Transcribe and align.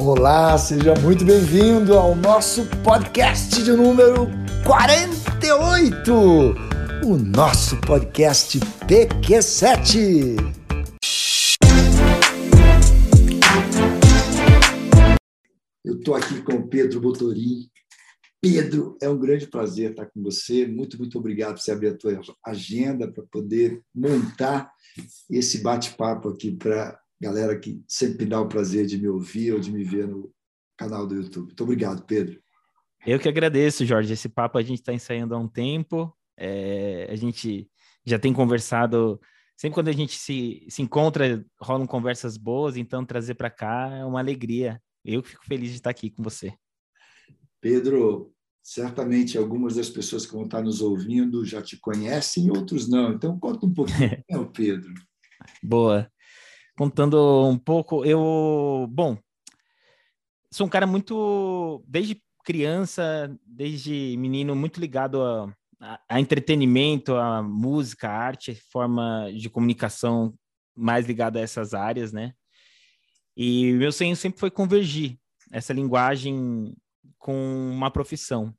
Olá, 0.00 0.56
seja 0.56 0.94
muito 0.94 1.24
bem-vindo 1.24 1.94
ao 1.94 2.14
nosso 2.14 2.64
podcast 2.84 3.64
de 3.64 3.72
número 3.72 4.28
48, 4.64 6.12
o 7.04 7.16
nosso 7.16 7.76
podcast 7.80 8.60
PQ7. 8.60 10.36
Eu 15.84 15.96
estou 15.96 16.14
aqui 16.14 16.42
com 16.42 16.52
o 16.52 16.68
Pedro 16.68 17.00
Botorim. 17.00 17.68
Pedro, 18.40 18.96
é 19.02 19.08
um 19.08 19.18
grande 19.18 19.48
prazer 19.48 19.90
estar 19.90 20.06
com 20.06 20.22
você. 20.22 20.64
Muito, 20.64 20.96
muito 20.96 21.18
obrigado 21.18 21.54
por 21.54 21.60
você 21.60 21.72
abrir 21.72 21.88
a 21.88 21.96
tua 21.96 22.20
agenda 22.46 23.10
para 23.10 23.24
poder 23.32 23.82
montar 23.92 24.70
esse 25.28 25.60
bate-papo 25.60 26.28
aqui 26.28 26.52
para 26.52 26.96
galera 27.20 27.58
que 27.58 27.82
sempre 27.88 28.24
dá 28.24 28.40
o 28.40 28.48
prazer 28.48 28.86
de 28.86 28.98
me 28.98 29.08
ouvir 29.08 29.52
ou 29.52 29.60
de 29.60 29.72
me 29.72 29.82
ver 29.82 30.06
no 30.06 30.32
canal 30.76 31.06
do 31.06 31.16
YouTube. 31.16 31.46
Muito 31.46 31.64
obrigado, 31.64 32.04
Pedro. 32.04 32.40
Eu 33.06 33.18
que 33.18 33.28
agradeço, 33.28 33.84
Jorge. 33.84 34.12
Esse 34.12 34.28
papo 34.28 34.58
a 34.58 34.62
gente 34.62 34.80
está 34.80 34.92
ensaiando 34.92 35.34
há 35.34 35.38
um 35.38 35.48
tempo. 35.48 36.14
É, 36.36 37.08
a 37.10 37.16
gente 37.16 37.68
já 38.04 38.18
tem 38.18 38.32
conversado. 38.32 39.20
Sempre 39.56 39.74
quando 39.74 39.88
a 39.88 39.92
gente 39.92 40.16
se, 40.16 40.64
se 40.68 40.82
encontra, 40.82 41.44
rolam 41.60 41.86
conversas 41.86 42.36
boas, 42.36 42.76
então 42.76 43.04
trazer 43.04 43.34
para 43.34 43.50
cá 43.50 43.88
é 43.88 44.04
uma 44.04 44.20
alegria. 44.20 44.80
Eu 45.04 45.22
fico 45.22 45.44
feliz 45.44 45.70
de 45.70 45.76
estar 45.76 45.90
aqui 45.90 46.10
com 46.10 46.22
você. 46.22 46.52
Pedro, 47.60 48.32
certamente 48.62 49.36
algumas 49.36 49.74
das 49.74 49.88
pessoas 49.88 50.24
que 50.24 50.32
vão 50.32 50.44
estar 50.44 50.62
nos 50.62 50.80
ouvindo 50.80 51.44
já 51.44 51.60
te 51.60 51.76
conhecem, 51.76 52.50
outros 52.50 52.88
não. 52.88 53.12
Então, 53.12 53.38
conta 53.38 53.66
um 53.66 53.74
pouquinho 53.74 54.22
é 54.30 54.38
o 54.38 54.46
Pedro. 54.46 54.94
Boa 55.60 56.08
contando 56.78 57.44
um 57.48 57.58
pouco, 57.58 58.04
eu, 58.04 58.86
bom, 58.88 59.18
sou 60.48 60.64
um 60.64 60.70
cara 60.70 60.86
muito, 60.86 61.82
desde 61.88 62.22
criança, 62.44 63.36
desde 63.44 64.16
menino, 64.16 64.54
muito 64.54 64.78
ligado 64.78 65.20
a, 65.20 65.52
a, 65.80 66.00
a 66.08 66.20
entretenimento, 66.20 67.16
a 67.16 67.42
música, 67.42 68.08
a 68.08 68.16
arte, 68.16 68.54
forma 68.70 69.28
de 69.36 69.50
comunicação 69.50 70.32
mais 70.72 71.04
ligada 71.04 71.40
a 71.40 71.42
essas 71.42 71.74
áreas, 71.74 72.12
né? 72.12 72.32
E 73.36 73.72
meu 73.72 73.90
sonho 73.90 74.14
sempre 74.14 74.38
foi 74.38 74.50
convergir 74.50 75.18
essa 75.50 75.72
linguagem 75.72 76.76
com 77.18 77.72
uma 77.72 77.90
profissão. 77.90 78.54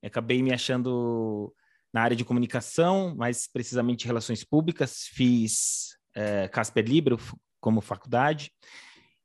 Eu 0.00 0.06
acabei 0.06 0.40
me 0.40 0.52
achando 0.52 1.52
na 1.92 2.02
área 2.02 2.16
de 2.16 2.24
comunicação, 2.24 3.12
mais 3.16 3.48
precisamente 3.48 4.06
relações 4.06 4.44
públicas, 4.44 5.08
fiz 5.12 5.98
é, 6.14 6.48
Casper 6.48 6.84
Libro 6.84 7.18
como 7.60 7.80
faculdade. 7.80 8.50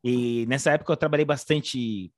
E 0.04 0.46
nessa 0.48 0.72
época 0.72 0.92
eu 0.92 0.98
trabalhei 0.98 1.26
bastante 1.26 2.12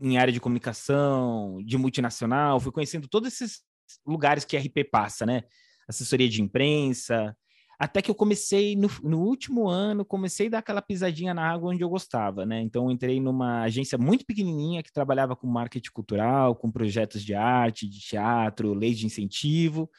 em 0.00 0.18
área 0.18 0.32
de 0.32 0.40
comunicação, 0.40 1.62
de 1.64 1.76
multinacional, 1.76 2.58
fui 2.58 2.72
conhecendo 2.72 3.06
todos 3.06 3.32
esses 3.32 3.60
lugares 4.06 4.44
que 4.44 4.56
a 4.56 4.60
RP 4.60 4.84
passa, 4.90 5.26
né? 5.26 5.42
Assessoria 5.86 6.28
de 6.28 6.40
imprensa, 6.40 7.36
até 7.80 8.02
que 8.02 8.10
eu 8.10 8.14
comecei 8.14 8.76
no, 8.76 8.90
no, 9.02 9.20
último 9.20 9.66
ano, 9.66 10.04
comecei 10.04 10.48
a 10.48 10.50
dar 10.50 10.58
aquela 10.58 10.82
pisadinha 10.82 11.32
na 11.32 11.50
água 11.50 11.72
onde 11.72 11.82
eu 11.82 11.88
gostava, 11.88 12.44
né? 12.44 12.60
Então 12.60 12.90
entrei 12.90 13.18
numa 13.18 13.62
agência 13.62 13.96
muito 13.96 14.26
pequenininha 14.26 14.82
que 14.82 14.92
trabalhava 14.92 15.34
com 15.34 15.46
marketing 15.46 15.90
cultural, 15.90 16.54
com 16.54 16.70
projetos 16.70 17.24
de 17.24 17.34
arte, 17.34 17.88
de 17.88 17.98
teatro, 17.98 18.74
leis 18.74 18.98
de 18.98 19.06
incentivo. 19.06 19.90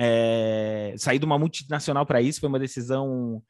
É, 0.00 0.94
saí 0.96 1.18
de 1.18 1.24
uma 1.24 1.38
multinacional 1.38 2.06
para 2.06 2.22
isso, 2.22 2.38
foi 2.38 2.48
uma 2.48 2.58
decisão 2.58 3.42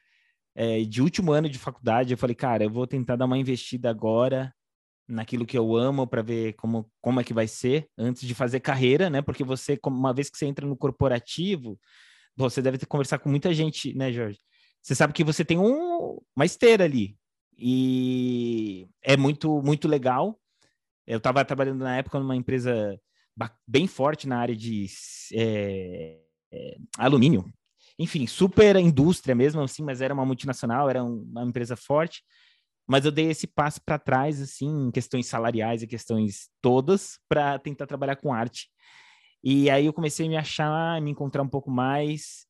é, 0.55 0.83
de 0.83 1.03
último 1.03 1.31
ano 1.33 1.49
de 1.49 1.59
faculdade. 1.59 2.13
Eu 2.13 2.19
falei, 2.19 2.35
cara, 2.35 2.65
eu 2.65 2.71
vou 2.71 2.87
tentar 2.87 3.17
dar 3.17 3.27
uma 3.27 3.37
investida 3.37 3.91
agora 3.91 4.53
naquilo 5.07 5.47
que 5.47 5.57
eu 5.57 5.77
amo 5.77 6.07
para 6.07 6.23
ver 6.23 6.55
como, 6.55 6.91
como 7.01 7.21
é 7.21 7.25
que 7.25 7.35
vai 7.35 7.47
ser 7.47 7.89
antes 7.97 8.27
de 8.27 8.35
fazer 8.35 8.61
carreira, 8.61 9.11
né? 9.11 9.23
Porque 9.23 9.45
você, 9.45 9.79
uma 9.87 10.13
vez 10.13 10.31
que 10.31 10.39
você 10.39 10.47
entra 10.47 10.67
no 10.67 10.77
corporativo, 10.77 11.79
você 12.37 12.63
deve 12.63 12.79
ter 12.79 12.87
conversar 12.87 13.19
com 13.19 13.29
muita 13.29 13.53
gente, 13.53 13.95
né, 13.95 14.13
Jorge? 14.13 14.39
Você 14.83 14.95
sabe 14.95 15.13
que 15.13 15.25
você 15.25 15.45
tem 15.45 15.59
um, 15.59 16.19
uma 16.35 16.45
esteira 16.45 16.85
ali 16.85 17.17
e 17.57 18.87
é 19.03 19.17
muito 19.17 19.61
muito 19.63 19.89
legal. 19.89 20.39
Eu 21.07 21.19
estava 21.19 21.45
trabalhando 21.45 21.81
na 21.81 21.97
época 21.97 22.19
numa 22.19 22.37
empresa 22.37 22.99
bem 23.67 23.87
forte 23.87 24.29
na 24.29 24.39
área 24.39 24.55
de 24.57 24.87
é, 25.35 26.19
é, 26.53 26.77
alumínio. 26.97 27.45
Enfim, 27.99 28.27
super 28.27 28.77
indústria 28.77 29.35
mesmo, 29.35 29.61
assim, 29.61 29.83
mas 29.83 30.01
era 30.01 30.15
uma 30.15 30.25
multinacional, 30.25 30.89
era 30.89 31.03
uma 31.03 31.45
empresa 31.45 31.77
forte. 31.77 32.23
Mas 32.87 33.05
eu 33.05 33.11
dei 33.11 33.31
esse 33.31 33.47
passo 33.47 33.83
para 33.85 33.99
trás, 33.99 34.41
assim, 34.41 34.87
em 34.87 34.91
questões 34.91 35.27
salariais 35.27 35.83
e 35.83 35.87
questões 35.87 36.49
todas, 36.63 37.19
para 37.29 37.59
tentar 37.59 37.87
trabalhar 37.87 38.17
com 38.17 38.33
arte. 38.33 38.69
E 39.43 39.69
aí 39.69 39.87
eu 39.87 39.93
comecei 39.93 40.27
a 40.27 40.29
me 40.29 40.37
achar, 40.37 41.01
me 41.03 41.11
encontrar 41.11 41.43
um 41.43 41.49
pouco 41.49 41.71
mais. 41.71 42.47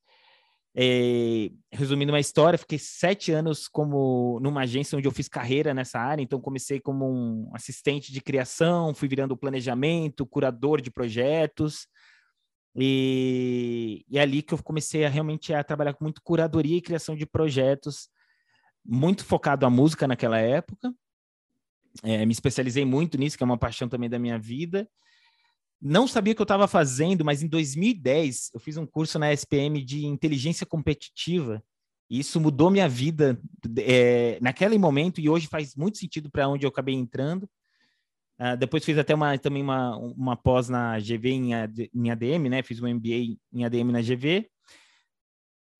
É, 0.76 1.50
resumindo 1.72 2.12
uma 2.12 2.20
história, 2.20 2.58
fiquei 2.58 2.78
sete 2.78 3.32
anos 3.32 3.66
como 3.66 4.38
numa 4.40 4.60
agência 4.60 4.96
onde 4.96 5.08
eu 5.08 5.12
fiz 5.12 5.26
carreira 5.28 5.74
nessa 5.74 5.98
área, 5.98 6.22
então 6.22 6.40
comecei 6.40 6.78
como 6.78 7.04
um 7.04 7.50
assistente 7.52 8.12
de 8.12 8.20
criação, 8.20 8.94
fui 8.94 9.08
virando 9.08 9.36
planejamento, 9.36 10.24
curador 10.24 10.80
de 10.80 10.88
projetos, 10.88 11.88
e, 12.74 14.04
e 14.08 14.18
é 14.18 14.22
ali 14.22 14.42
que 14.42 14.54
eu 14.54 14.62
comecei 14.62 15.04
a 15.04 15.08
realmente 15.08 15.52
a 15.52 15.64
trabalhar 15.64 15.94
com 15.94 16.04
muito 16.04 16.22
curadoria 16.22 16.76
e 16.76 16.82
criação 16.82 17.16
de 17.16 17.26
projetos, 17.26 18.08
muito 18.84 19.24
focado 19.24 19.66
à 19.66 19.70
música 19.70 20.06
naquela 20.06 20.38
época. 20.38 20.92
É, 22.02 22.24
me 22.24 22.32
especializei 22.32 22.84
muito 22.84 23.18
nisso, 23.18 23.36
que 23.36 23.42
é 23.42 23.46
uma 23.46 23.58
paixão 23.58 23.88
também 23.88 24.08
da 24.08 24.18
minha 24.18 24.38
vida. 24.38 24.88
Não 25.80 26.08
sabia 26.08 26.32
o 26.32 26.36
que 26.36 26.42
eu 26.42 26.44
estava 26.44 26.66
fazendo, 26.66 27.24
mas 27.24 27.42
em 27.42 27.48
2010 27.48 28.50
eu 28.54 28.60
fiz 28.60 28.76
um 28.76 28.86
curso 28.86 29.18
na 29.18 29.32
SPM 29.32 29.84
de 29.84 30.06
inteligência 30.06 30.66
competitiva. 30.66 31.62
E 32.10 32.20
isso 32.20 32.40
mudou 32.40 32.70
minha 32.70 32.88
vida 32.88 33.40
é, 33.78 34.38
naquele 34.40 34.78
momento 34.78 35.20
e 35.20 35.28
hoje 35.28 35.46
faz 35.46 35.74
muito 35.76 35.98
sentido 35.98 36.30
para 36.30 36.48
onde 36.48 36.64
eu 36.64 36.70
acabei 36.70 36.94
entrando. 36.94 37.48
Uh, 38.40 38.56
depois 38.56 38.84
fiz 38.84 38.96
até 38.96 39.14
uma, 39.14 39.36
também 39.36 39.62
uma, 39.62 39.96
uma 39.96 40.36
pós 40.36 40.68
na 40.68 40.98
GV 40.98 41.30
em, 41.30 41.50
em 41.94 42.10
ADM, 42.10 42.48
né? 42.48 42.62
Fiz 42.62 42.80
um 42.80 42.88
MBA 42.88 43.36
em 43.52 43.64
ADM 43.64 43.90
na 43.90 44.00
GV. 44.00 44.48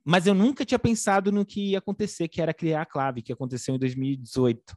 Mas 0.05 0.27
eu 0.27 0.35
nunca 0.35 0.65
tinha 0.65 0.79
pensado 0.79 1.31
no 1.31 1.45
que 1.45 1.71
ia 1.73 1.79
acontecer, 1.79 2.29
que 2.29 2.41
era 2.41 2.55
criar 2.55 2.83
a 2.83 2.87
Clave, 2.87 3.23
que 3.23 3.33
aconteceu 3.33 3.75
em 3.75 3.79
2018. 3.79 4.77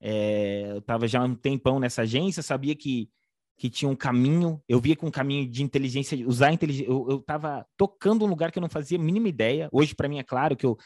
É, 0.00 0.70
eu 0.72 0.78
estava 0.78 1.08
já 1.08 1.20
há 1.20 1.24
um 1.24 1.34
tempão 1.34 1.80
nessa 1.80 2.02
agência, 2.02 2.42
sabia 2.42 2.76
que, 2.76 3.08
que 3.56 3.70
tinha 3.70 3.88
um 3.88 3.96
caminho, 3.96 4.62
eu 4.68 4.78
via 4.78 4.94
com 4.94 5.06
um 5.06 5.10
caminho 5.10 5.50
de 5.50 5.62
inteligência, 5.62 6.28
usar 6.28 6.52
inteligência, 6.52 6.90
eu 6.90 7.18
estava 7.18 7.66
tocando 7.76 8.24
um 8.24 8.28
lugar 8.28 8.52
que 8.52 8.58
eu 8.58 8.60
não 8.60 8.68
fazia 8.68 8.98
a 8.98 9.02
mínima 9.02 9.28
ideia. 9.28 9.68
Hoje, 9.72 9.94
para 9.94 10.08
mim, 10.08 10.18
é 10.18 10.22
claro 10.22 10.54
que 10.54 10.66
eu 10.66 10.76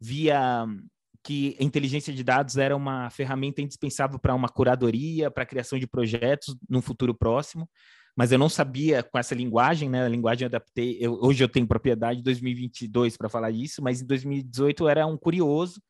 via 0.00 0.66
que 1.24 1.56
a 1.58 1.64
inteligência 1.64 2.12
de 2.12 2.22
dados 2.22 2.58
era 2.58 2.76
uma 2.76 3.08
ferramenta 3.08 3.62
indispensável 3.62 4.18
para 4.18 4.34
uma 4.34 4.48
curadoria, 4.48 5.30
para 5.30 5.42
a 5.42 5.46
criação 5.46 5.78
de 5.78 5.86
projetos 5.86 6.54
no 6.68 6.82
futuro 6.82 7.14
próximo, 7.14 7.68
mas 8.16 8.30
eu 8.30 8.38
não 8.38 8.48
sabia 8.48 9.02
com 9.02 9.18
essa 9.18 9.34
linguagem, 9.34 9.88
né? 9.88 10.04
A 10.04 10.08
linguagem 10.08 10.44
eu 10.44 10.48
adaptei. 10.48 10.98
Eu, 11.00 11.14
hoje 11.14 11.42
eu 11.42 11.48
tenho 11.48 11.66
propriedade 11.66 12.18
de 12.18 12.24
2022 12.24 13.16
para 13.16 13.28
falar 13.28 13.50
isso, 13.50 13.82
mas 13.82 14.02
em 14.02 14.06
2018 14.06 14.84
eu 14.84 14.88
era 14.88 15.06
um 15.06 15.16
curioso. 15.16 15.82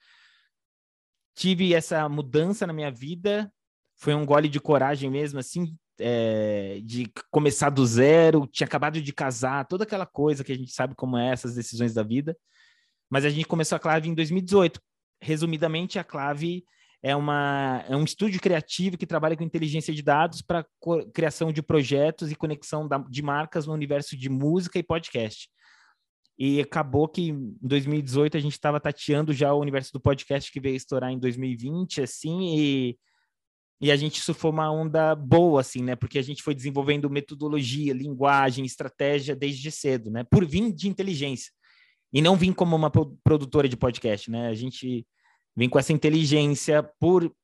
Tive 1.35 1.75
essa 1.75 2.09
mudança 2.09 2.67
na 2.67 2.73
minha 2.73 2.91
vida, 2.91 3.53
foi 3.97 4.15
um 4.15 4.25
gole 4.25 4.49
de 4.49 4.61
coragem 4.61 5.11
mesmo, 5.11 5.41
assim, 5.41 5.77
é, 5.99 6.81
de 6.83 7.11
começar 7.31 7.71
do 7.71 7.85
zero, 7.85 8.47
tinha 8.47 8.67
acabado 8.67 9.03
de 9.03 9.13
casar, 9.13 9.67
toda 9.67 9.85
aquela 9.85 10.07
coisa 10.07 10.45
que 10.45 10.53
a 10.53 10.57
gente 10.57 10.73
sabe 10.73 10.95
como 10.95 11.19
é 11.19 11.31
essas 11.31 11.55
decisões 11.57 11.93
da 11.93 12.03
vida. 12.03 12.37
Mas 13.11 13.25
a 13.25 13.31
gente 13.31 13.47
começou 13.47 13.77
a 13.77 13.79
Clave 13.79 14.09
em 14.09 14.15
2018, 14.15 14.81
resumidamente, 15.25 15.99
a 15.99 16.05
Clave 16.05 16.65
é, 17.03 17.15
uma, 17.17 17.85
é 17.89 17.97
um 17.97 18.05
estúdio 18.05 18.41
criativo 18.41 18.97
que 18.97 19.07
trabalha 19.07 19.37
com 19.37 19.43
inteligência 19.43 19.93
de 19.93 20.03
dados 20.03 20.41
para 20.41 20.65
criação 21.13 21.53
de 21.53 21.63
projetos 21.63 22.31
e 22.31 22.35
conexão 22.35 22.87
da, 22.89 22.99
de 22.99 23.23
marcas 23.23 23.67
no 23.67 23.73
universo 23.73 24.17
de 24.17 24.29
música 24.29 24.79
e 24.79 24.83
podcast. 24.83 25.49
E 26.39 26.61
acabou 26.61 27.07
que 27.07 27.29
em 27.29 27.57
2018 27.63 28.37
a 28.37 28.41
gente 28.41 28.55
estava 28.55 28.81
tateando 28.81 29.33
já 29.33 29.53
o 29.53 29.61
universo 29.61 29.93
do 29.93 30.01
podcast 30.01 30.51
que 30.51 30.61
veio 30.61 30.77
estourar 30.77 31.11
em 31.11 31.19
2020, 31.19 32.03
assim, 32.03 32.57
e, 32.59 32.99
e 33.81 33.93
a 33.93 33.97
gente 33.97 34.17
isso 34.17 34.35
foi 34.35 34.51
uma 34.51 34.71
onda 34.73 35.15
boa, 35.15 35.61
assim, 35.61 35.83
né? 35.83 35.95
Porque 35.95 36.19
a 36.19 36.23
gente 36.23 36.43
foi 36.43 36.55
desenvolvendo 36.55 37.11
metodologia, 37.11 37.93
linguagem, 37.93 38.65
estratégia 38.65 39.37
desde 39.37 39.71
cedo, 39.71 40.11
né? 40.11 40.25
Por 40.25 40.45
vir 40.47 40.73
de 40.73 40.89
inteligência. 40.89 41.53
E 42.15 42.23
não 42.23 42.37
vim 42.37 42.53
como 42.53 42.77
uma 42.77 42.91
produtora 42.91 43.69
de 43.69 43.77
podcast, 43.77 44.31
né? 44.31 44.47
A 44.47 44.55
gente 44.55 45.05
vem 45.57 45.69
com 45.69 45.81
essa 45.81 45.93
inteligência 45.93 46.81
por 47.01 47.35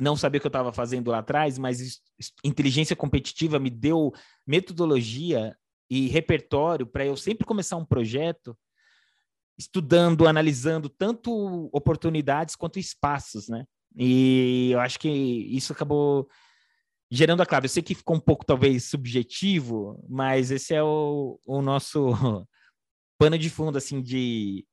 não 0.00 0.16
saber 0.16 0.38
o 0.38 0.40
que 0.40 0.46
eu 0.48 0.50
estava 0.50 0.72
fazendo 0.72 1.12
lá 1.12 1.18
atrás, 1.18 1.56
mas 1.58 2.00
inteligência 2.42 2.96
competitiva 2.96 3.60
me 3.60 3.70
deu 3.70 4.12
metodologia 4.44 5.56
e 5.88 6.08
repertório 6.08 6.84
para 6.84 7.06
eu 7.06 7.16
sempre 7.16 7.46
começar 7.46 7.76
um 7.76 7.84
projeto 7.84 8.58
estudando, 9.56 10.26
analisando 10.26 10.88
tanto 10.88 11.70
oportunidades 11.72 12.56
quanto 12.56 12.80
espaços, 12.80 13.48
né? 13.48 13.64
E 13.96 14.70
eu 14.72 14.80
acho 14.80 14.98
que 14.98 15.08
isso 15.08 15.72
acabou 15.72 16.28
gerando 17.08 17.42
a 17.42 17.46
clave. 17.46 17.66
Eu 17.66 17.70
sei 17.70 17.82
que 17.82 17.94
ficou 17.94 18.16
um 18.16 18.20
pouco, 18.20 18.44
talvez, 18.44 18.84
subjetivo, 18.84 20.04
mas 20.08 20.50
esse 20.50 20.74
é 20.74 20.82
o, 20.82 21.38
o 21.46 21.62
nosso 21.62 22.10
pano 23.18 23.38
de 23.38 23.50
fundo, 23.50 23.78
assim, 23.78 24.02
de, 24.02 24.64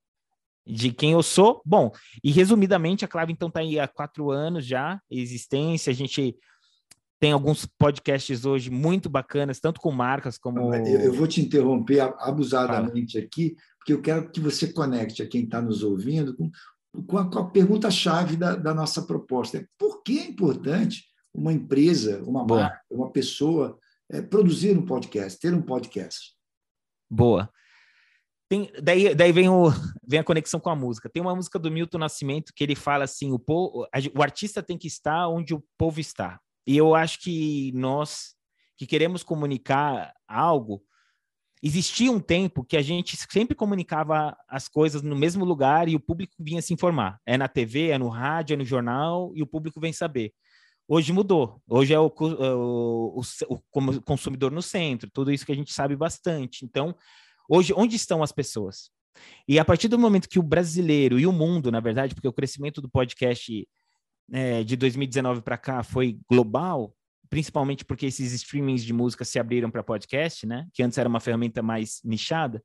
de 0.65 0.91
quem 0.91 1.11
eu 1.11 1.23
sou. 1.23 1.61
Bom, 1.65 1.91
e 2.23 2.31
resumidamente, 2.31 3.05
a 3.05 3.07
Clave, 3.07 3.33
então, 3.33 3.47
está 3.47 3.59
aí 3.61 3.79
há 3.79 3.87
quatro 3.87 4.31
anos 4.31 4.65
já, 4.65 5.01
existência. 5.09 5.91
A 5.91 5.95
gente 5.95 6.35
tem 7.21 7.31
alguns 7.31 7.67
podcasts 7.67 8.45
hoje 8.45 8.71
muito 8.71 9.07
bacanas, 9.07 9.59
tanto 9.59 9.79
com 9.79 9.91
marcas 9.91 10.39
como. 10.39 10.73
Eu, 10.73 11.13
vou 11.13 11.27
te 11.27 11.39
interromper 11.39 11.99
abusadamente 12.17 13.13
Fala. 13.13 13.25
aqui, 13.25 13.55
porque 13.77 13.93
eu 13.93 14.01
quero 14.01 14.31
que 14.31 14.39
você 14.39 14.73
conecte 14.73 15.21
a 15.21 15.27
quem 15.27 15.43
está 15.43 15.61
nos 15.61 15.83
ouvindo 15.83 16.35
com, 16.35 16.49
com 17.05 17.17
a, 17.19 17.21
a 17.21 17.43
pergunta-chave 17.45 18.35
da, 18.35 18.55
da, 18.55 18.73
nossa 18.73 19.03
proposta. 19.03 19.63
Por 19.77 20.01
que 20.01 20.17
é 20.17 20.25
importante 20.25 21.05
uma 21.31 21.53
empresa, 21.53 22.23
uma 22.23 22.43
Boa. 22.43 22.61
marca, 22.61 22.81
uma 22.89 23.11
pessoa 23.11 23.77
é, 24.09 24.19
produzir 24.19 24.75
um 24.75 24.85
podcast, 24.85 25.39
ter 25.39 25.53
um 25.53 25.61
podcast? 25.61 26.35
Boa. 27.07 27.51
Tem, 28.51 28.69
daí 28.83 29.15
daí 29.15 29.31
vem, 29.31 29.47
o, 29.47 29.69
vem 30.05 30.19
a 30.19 30.23
conexão 30.25 30.59
com 30.59 30.69
a 30.69 30.75
música. 30.75 31.07
Tem 31.07 31.21
uma 31.21 31.33
música 31.33 31.57
do 31.57 31.71
Milton 31.71 31.99
Nascimento 31.99 32.51
que 32.53 32.61
ele 32.61 32.75
fala 32.75 33.05
assim: 33.05 33.31
o, 33.31 33.39
povo, 33.39 33.87
o 34.13 34.21
artista 34.21 34.61
tem 34.61 34.77
que 34.77 34.89
estar 34.89 35.29
onde 35.29 35.53
o 35.53 35.63
povo 35.77 36.01
está. 36.01 36.37
E 36.67 36.75
eu 36.75 36.93
acho 36.93 37.21
que 37.21 37.71
nós 37.73 38.35
que 38.75 38.85
queremos 38.85 39.23
comunicar 39.23 40.11
algo, 40.27 40.83
existia 41.63 42.11
um 42.11 42.19
tempo 42.19 42.65
que 42.65 42.75
a 42.75 42.81
gente 42.81 43.15
sempre 43.15 43.55
comunicava 43.55 44.35
as 44.49 44.67
coisas 44.67 45.01
no 45.01 45.15
mesmo 45.15 45.45
lugar 45.45 45.87
e 45.87 45.95
o 45.95 45.99
público 45.99 46.33
vinha 46.37 46.61
se 46.61 46.73
informar. 46.73 47.21
É 47.25 47.37
na 47.37 47.47
TV, 47.47 47.91
é 47.91 47.97
no 47.97 48.09
rádio, 48.09 48.55
é 48.55 48.57
no 48.57 48.65
jornal 48.65 49.31
e 49.33 49.41
o 49.41 49.47
público 49.47 49.79
vem 49.79 49.93
saber. 49.93 50.33
Hoje 50.89 51.13
mudou. 51.13 51.61
Hoje 51.69 51.93
é 51.93 51.99
o, 51.99 52.07
é 52.07 52.53
o, 52.53 53.15
o, 53.15 53.21
o 53.47 54.01
consumidor 54.01 54.51
no 54.51 54.61
centro, 54.61 55.09
tudo 55.09 55.31
isso 55.31 55.45
que 55.45 55.53
a 55.53 55.55
gente 55.55 55.71
sabe 55.71 55.95
bastante. 55.95 56.65
Então, 56.65 56.93
hoje, 57.51 57.73
onde 57.75 57.97
estão 57.97 58.23
as 58.23 58.31
pessoas? 58.31 58.89
E 59.45 59.59
a 59.59 59.65
partir 59.65 59.89
do 59.89 59.99
momento 59.99 60.29
que 60.29 60.39
o 60.39 60.43
brasileiro 60.43 61.19
e 61.19 61.27
o 61.27 61.33
mundo, 61.33 61.69
na 61.69 61.81
verdade, 61.81 62.15
porque 62.15 62.27
o 62.27 62.33
crescimento 62.33 62.81
do 62.81 62.89
podcast 62.89 63.67
é, 64.31 64.63
de 64.63 64.77
2019 64.77 65.41
para 65.41 65.57
cá 65.57 65.83
foi 65.83 66.17
global, 66.29 66.95
principalmente 67.29 67.83
porque 67.83 68.05
esses 68.05 68.31
streamings 68.31 68.83
de 68.83 68.93
música 68.93 69.25
se 69.25 69.37
abriram 69.37 69.69
para 69.69 69.83
podcast, 69.83 70.47
né? 70.47 70.65
Que 70.73 70.81
antes 70.81 70.97
era 70.97 71.09
uma 71.09 71.19
ferramenta 71.19 71.61
mais 71.61 71.99
nichada. 72.05 72.63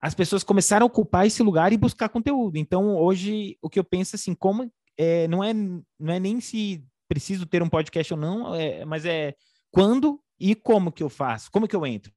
As 0.00 0.14
pessoas 0.14 0.42
começaram 0.42 0.84
a 0.84 0.86
ocupar 0.86 1.26
esse 1.26 1.42
lugar 1.42 1.72
e 1.72 1.76
buscar 1.76 2.08
conteúdo. 2.08 2.56
Então, 2.56 2.96
hoje, 2.96 3.58
o 3.60 3.68
que 3.68 3.78
eu 3.78 3.84
penso 3.84 4.16
assim, 4.16 4.34
como 4.34 4.70
é, 4.96 5.28
não 5.28 5.44
é 5.44 5.52
não 5.52 6.12
é 6.12 6.18
nem 6.18 6.40
se 6.40 6.82
preciso 7.08 7.46
ter 7.46 7.62
um 7.62 7.68
podcast 7.68 8.14
ou 8.14 8.18
não, 8.18 8.54
é, 8.54 8.84
mas 8.84 9.04
é 9.04 9.34
quando 9.70 10.20
e 10.40 10.54
como 10.54 10.92
que 10.92 11.02
eu 11.02 11.10
faço, 11.10 11.50
como 11.50 11.68
que 11.68 11.76
eu 11.76 11.86
entro. 11.86 12.12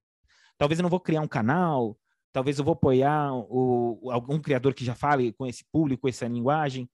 Talvez 0.58 0.80
eu 0.80 0.84
não 0.84 0.90
vou 0.90 1.00
criar 1.00 1.22
um 1.22 1.28
canal, 1.28 1.98
talvez 2.34 2.58
eu 2.60 2.66
vou 2.66 2.74
apoiar 2.74 3.34
o, 3.34 4.12
algum 4.12 4.40
criador 4.40 4.74
que 4.74 4.86
já 4.86 4.96
fale 4.96 5.34
com 5.34 5.46
esse 5.46 5.64
público, 5.72 6.02
com 6.04 6.08
essa 6.08 6.28
linguagem. 6.28 6.90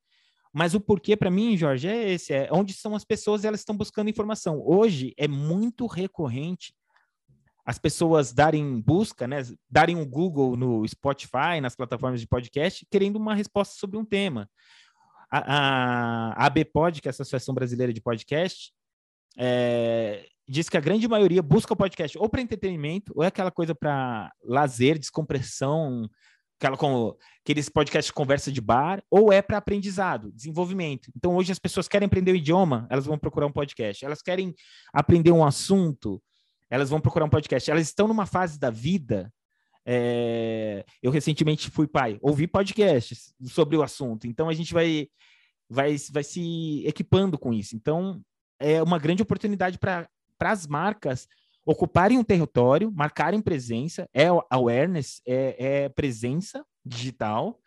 Mas 0.53 0.75
o 0.75 0.79
porquê 0.79 1.17
para 1.17 1.31
mim, 1.31 1.57
Jorge, 1.57 1.87
é 1.87 2.11
esse: 2.11 2.33
é 2.33 2.49
onde 2.51 2.73
são 2.73 2.95
as 2.95 3.03
pessoas 3.03 3.43
elas 3.43 3.61
estão 3.61 3.75
buscando 3.75 4.09
informação. 4.09 4.61
Hoje 4.63 5.13
é 5.17 5.27
muito 5.27 5.87
recorrente 5.87 6.73
as 7.65 7.79
pessoas 7.79 8.33
darem 8.33 8.81
busca, 8.81 9.25
né, 9.25 9.37
darem 9.69 9.95
um 9.95 10.05
Google 10.05 10.57
no 10.57 10.85
Spotify, 10.87 11.61
nas 11.61 11.75
plataformas 11.75 12.19
de 12.19 12.27
podcast, 12.27 12.85
querendo 12.91 13.15
uma 13.15 13.33
resposta 13.33 13.75
sobre 13.77 13.97
um 13.97 14.03
tema. 14.03 14.49
A, 15.31 15.39
a, 15.39 16.33
a 16.33 16.45
ABPod, 16.47 17.01
que 17.01 17.07
é 17.07 17.09
a 17.09 17.11
Associação 17.11 17.55
Brasileira 17.55 17.93
de 17.93 18.01
Podcast, 18.01 18.73
é, 19.37 20.27
diz 20.47 20.69
que 20.69 20.77
a 20.77 20.81
grande 20.81 21.07
maioria 21.07 21.41
busca 21.41 21.73
o 21.73 21.77
podcast 21.77 22.17
ou 22.17 22.29
para 22.29 22.41
entretenimento, 22.41 23.13
ou 23.15 23.23
é 23.23 23.27
aquela 23.27 23.51
coisa 23.51 23.73
para 23.73 24.31
lazer, 24.43 24.99
descompressão, 24.99 26.09
aquela 26.59 26.77
com 26.77 27.15
aqueles 27.41 27.69
podcasts 27.69 28.07
de 28.07 28.13
conversa 28.13 28.51
de 28.51 28.61
bar, 28.61 29.03
ou 29.09 29.31
é 29.31 29.41
para 29.41 29.57
aprendizado, 29.57 30.31
desenvolvimento. 30.31 31.11
Então, 31.15 31.35
hoje 31.35 31.51
as 31.51 31.59
pessoas 31.59 31.87
querem 31.87 32.05
aprender 32.05 32.31
o 32.31 32.35
idioma, 32.35 32.87
elas 32.89 33.05
vão 33.05 33.17
procurar 33.17 33.47
um 33.47 33.51
podcast. 33.51 34.03
Elas 34.05 34.21
querem 34.21 34.53
aprender 34.93 35.31
um 35.31 35.43
assunto, 35.43 36.21
elas 36.69 36.89
vão 36.89 37.01
procurar 37.01 37.25
um 37.25 37.29
podcast. 37.29 37.69
Elas 37.69 37.87
estão 37.87 38.07
numa 38.07 38.25
fase 38.25 38.59
da 38.59 38.69
vida. 38.69 39.31
É... 39.85 40.85
Eu 41.01 41.11
recentemente 41.11 41.69
fui 41.69 41.87
pai, 41.87 42.17
ouvi 42.21 42.47
podcasts 42.47 43.33
sobre 43.47 43.75
o 43.75 43.83
assunto. 43.83 44.25
Então, 44.25 44.47
a 44.47 44.53
gente 44.53 44.73
vai, 44.73 45.07
vai, 45.69 45.95
vai 46.11 46.23
se 46.23 46.83
equipando 46.85 47.37
com 47.37 47.53
isso. 47.53 47.75
Então, 47.75 48.21
é 48.59 48.81
uma 48.81 48.97
grande 48.97 49.21
oportunidade 49.21 49.77
para 49.77 50.07
as 50.51 50.67
marcas 50.67 51.27
ocuparem 51.65 52.17
um 52.17 52.23
território, 52.23 52.91
marcarem 52.91 53.41
presença, 53.41 54.09
é 54.13 54.27
awareness, 54.49 55.21
é, 55.25 55.83
é 55.83 55.89
presença 55.89 56.65
digital, 56.85 57.59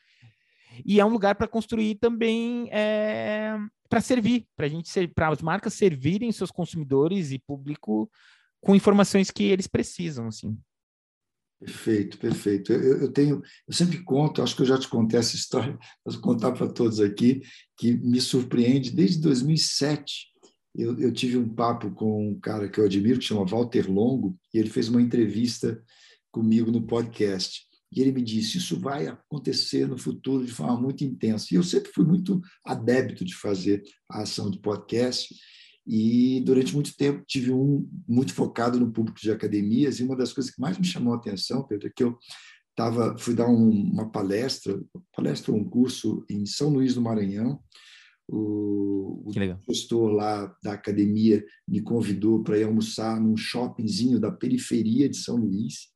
e 0.84 1.00
é 1.00 1.04
um 1.04 1.10
lugar 1.10 1.34
para 1.36 1.48
construir 1.48 1.94
também 1.94 2.68
é, 2.70 3.56
para 3.88 4.00
servir, 4.00 4.46
para 4.54 4.68
gente 4.68 5.08
para 5.08 5.28
as 5.28 5.40
marcas 5.40 5.74
servirem 5.74 6.30
seus 6.32 6.50
consumidores 6.50 7.30
e 7.30 7.38
público 7.38 8.10
com 8.60 8.74
informações 8.74 9.30
que 9.30 9.44
eles 9.44 9.66
precisam, 9.66 10.26
assim. 10.26 10.58
Perfeito, 11.58 12.18
perfeito. 12.18 12.72
Eu, 12.72 13.02
eu, 13.02 13.12
tenho, 13.12 13.42
eu 13.66 13.74
sempre 13.74 14.02
conto, 14.02 14.42
acho 14.42 14.54
que 14.54 14.62
eu 14.62 14.66
já 14.66 14.78
te 14.78 14.88
contei 14.88 15.18
essa 15.18 15.34
história, 15.34 15.78
vou 16.04 16.20
contar 16.20 16.52
para 16.52 16.68
todos 16.68 17.00
aqui, 17.00 17.40
que 17.76 17.92
me 17.92 18.20
surpreende 18.20 18.90
desde 18.90 19.20
2007 19.22 20.34
eu, 20.76 20.98
eu, 20.98 21.12
tive 21.12 21.38
um 21.38 21.48
papo 21.48 21.90
com 21.90 22.30
um 22.30 22.38
cara 22.38 22.68
que 22.68 22.78
eu 22.78 22.84
admiro, 22.84 23.18
que 23.18 23.24
chama 23.24 23.46
Walter 23.46 23.90
Longo, 23.90 24.38
e 24.52 24.58
ele 24.58 24.68
fez 24.68 24.88
uma 24.88 25.00
entrevista 25.00 25.82
comigo 26.30 26.70
no 26.70 26.86
podcast. 26.86 27.66
E 27.90 28.00
ele 28.00 28.12
me 28.12 28.22
disse: 28.22 28.58
Isso 28.58 28.78
vai 28.78 29.06
acontecer 29.06 29.88
no 29.88 29.96
futuro 29.96 30.44
de 30.44 30.52
forma 30.52 30.78
muito 30.78 31.04
intensa. 31.04 31.46
E 31.50 31.54
eu 31.54 31.62
sempre 31.62 31.90
fui 31.92 32.04
muito 32.04 32.40
adepto 32.64 33.24
de 33.24 33.34
fazer 33.34 33.82
a 34.10 34.22
ação 34.22 34.50
de 34.50 34.58
podcast. 34.58 35.34
E 35.86 36.42
durante 36.44 36.74
muito 36.74 36.96
tempo 36.96 37.24
tive 37.26 37.52
um 37.52 37.88
muito 38.08 38.34
focado 38.34 38.78
no 38.78 38.92
público 38.92 39.20
de 39.20 39.30
academias. 39.30 39.98
E 39.98 40.02
uma 40.02 40.16
das 40.16 40.32
coisas 40.32 40.52
que 40.52 40.60
mais 40.60 40.76
me 40.76 40.84
chamou 40.84 41.14
a 41.14 41.16
atenção, 41.16 41.66
Pedro, 41.66 41.86
é 41.86 41.92
que 41.94 42.02
eu 42.02 42.18
tava, 42.74 43.16
fui 43.18 43.34
dar 43.34 43.48
um, 43.48 43.70
uma 43.70 44.10
palestra, 44.10 44.78
palestra 45.14 45.52
um 45.52 45.64
curso 45.64 46.24
em 46.28 46.44
São 46.44 46.68
Luís 46.68 46.94
do 46.94 47.00
Maranhão, 47.00 47.60
o, 48.28 49.22
o 49.24 49.32
gestor 49.68 50.10
lá 50.10 50.54
da 50.62 50.72
academia 50.72 51.44
me 51.66 51.80
convidou 51.80 52.42
para 52.42 52.58
ir 52.58 52.64
almoçar 52.64 53.20
num 53.20 53.36
shoppingzinho 53.36 54.18
da 54.18 54.30
periferia 54.30 55.08
de 55.08 55.16
São 55.16 55.36
Luís. 55.36 55.88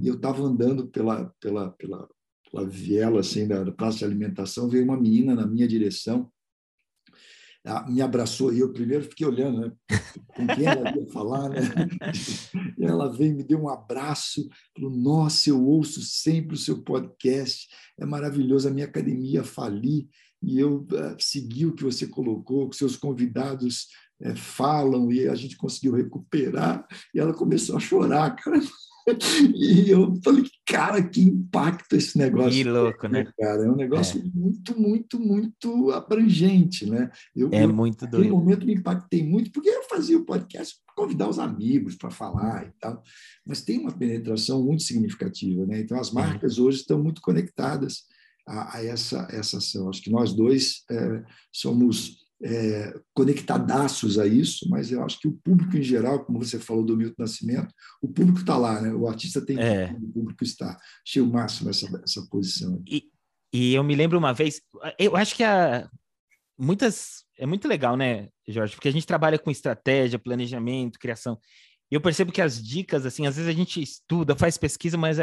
E 0.00 0.08
eu 0.08 0.14
estava 0.14 0.42
andando 0.42 0.88
pela, 0.88 1.32
pela, 1.40 1.70
pela, 1.72 2.08
pela 2.50 2.68
viela 2.68 3.20
assim, 3.20 3.46
da, 3.46 3.64
da 3.64 3.72
praça 3.72 3.98
de 3.98 4.04
alimentação, 4.04 4.68
veio 4.68 4.84
uma 4.84 5.00
menina 5.00 5.34
na 5.34 5.46
minha 5.46 5.68
direção, 5.68 6.30
me 7.88 8.00
abraçou 8.00 8.52
e 8.52 8.60
eu 8.60 8.72
primeiro 8.72 9.04
fiquei 9.04 9.26
olhando 9.26 9.60
né, 9.60 9.72
com 10.34 10.46
quem 10.46 10.66
ela 10.66 10.96
ia 10.96 11.06
falar. 11.08 11.48
Né? 11.48 11.60
E 12.78 12.84
ela 12.84 13.12
veio, 13.12 13.34
me 13.34 13.42
deu 13.42 13.60
um 13.60 13.68
abraço, 13.68 14.48
falou: 14.74 14.90
Nossa, 14.90 15.50
eu 15.50 15.62
ouço 15.62 16.00
sempre 16.00 16.54
o 16.54 16.58
seu 16.58 16.82
podcast, 16.82 17.68
é 17.98 18.06
maravilhoso. 18.06 18.68
A 18.68 18.70
minha 18.70 18.86
academia 18.86 19.42
fali 19.42 20.08
e 20.42 20.58
eu 20.58 20.86
uh, 20.92 21.16
segui 21.18 21.66
o 21.66 21.74
que 21.74 21.84
você 21.84 22.06
colocou, 22.06 22.68
que 22.68 22.76
seus 22.76 22.96
convidados 22.96 23.86
uh, 24.20 24.36
falam, 24.36 25.10
e 25.12 25.28
a 25.28 25.34
gente 25.34 25.56
conseguiu 25.56 25.94
recuperar, 25.94 26.86
e 27.14 27.18
ela 27.18 27.34
começou 27.34 27.76
a 27.76 27.80
chorar, 27.80 28.34
cara. 28.36 28.60
E 29.54 29.90
eu 29.90 30.14
falei, 30.22 30.44
cara, 30.66 31.02
que 31.02 31.22
impacto 31.22 31.96
esse 31.96 32.18
negócio. 32.18 32.52
Que 32.52 32.64
louco, 32.64 33.08
né? 33.08 33.24
Cara, 33.38 33.64
é 33.64 33.70
um 33.70 33.74
negócio 33.74 34.20
é. 34.20 34.38
muito, 34.38 34.78
muito, 34.78 35.18
muito 35.18 35.90
abrangente, 35.92 36.84
né? 36.84 37.10
Eu, 37.34 37.48
é 37.50 37.64
eu, 37.64 37.72
muito 37.72 38.00
doido. 38.00 38.16
Naquele 38.16 38.30
momento 38.30 38.66
me 38.66 38.74
impactei 38.74 39.26
muito, 39.26 39.50
porque 39.50 39.70
eu 39.70 39.84
fazia 39.84 40.18
o 40.18 40.26
podcast 40.26 40.76
para 40.84 40.94
convidar 40.94 41.28
os 41.28 41.38
amigos 41.38 41.94
para 41.96 42.10
falar 42.10 42.66
e 42.66 42.72
tal, 42.78 43.02
mas 43.46 43.62
tem 43.62 43.78
uma 43.78 43.92
penetração 43.92 44.62
muito 44.62 44.82
significativa, 44.82 45.64
né? 45.64 45.80
Então, 45.80 45.98
as 45.98 46.10
marcas 46.10 46.58
hoje 46.58 46.80
estão 46.80 47.02
muito 47.02 47.22
conectadas 47.22 48.02
a, 48.48 48.76
a 48.76 48.84
essa, 48.84 49.28
essa 49.30 49.58
ação. 49.58 49.88
Acho 49.88 50.02
que 50.02 50.10
nós 50.10 50.32
dois 50.32 50.82
é, 50.90 51.24
somos 51.52 52.26
é, 52.42 52.94
conectadaços 53.14 54.18
a 54.18 54.26
isso, 54.26 54.68
mas 54.70 54.90
eu 54.90 55.04
acho 55.04 55.18
que 55.18 55.28
o 55.28 55.38
público 55.44 55.76
em 55.76 55.82
geral, 55.82 56.24
como 56.24 56.42
você 56.42 56.58
falou 56.58 56.84
do 56.84 56.96
Milton 56.96 57.22
Nascimento, 57.22 57.72
o 58.00 58.08
público 58.08 58.40
está 58.40 58.56
lá, 58.56 58.80
né? 58.80 58.92
o 58.92 59.08
artista 59.08 59.44
tem 59.44 59.58
é. 59.58 59.92
o 59.92 60.12
público 60.12 60.42
está. 60.42 60.78
Achei 61.06 61.20
o 61.20 61.26
máximo 61.26 61.70
essa, 61.70 61.86
essa 62.02 62.26
posição. 62.30 62.82
E, 62.86 63.04
e 63.52 63.74
eu 63.74 63.84
me 63.84 63.94
lembro 63.94 64.18
uma 64.18 64.32
vez, 64.32 64.60
eu 64.98 65.16
acho 65.16 65.34
que 65.34 65.44
a, 65.44 65.88
muitas. 66.58 67.24
É 67.38 67.46
muito 67.46 67.68
legal, 67.68 67.96
né, 67.96 68.28
Jorge? 68.48 68.74
Porque 68.74 68.88
a 68.88 68.92
gente 68.92 69.06
trabalha 69.06 69.38
com 69.38 69.50
estratégia, 69.50 70.18
planejamento, 70.18 70.98
criação. 70.98 71.38
E 71.90 71.94
eu 71.94 72.00
percebo 72.00 72.32
que 72.32 72.42
as 72.42 72.62
dicas, 72.62 73.06
assim, 73.06 73.26
às 73.26 73.36
vezes 73.36 73.48
a 73.48 73.56
gente 73.56 73.80
estuda, 73.80 74.36
faz 74.36 74.58
pesquisa, 74.58 74.98
mas 74.98 75.18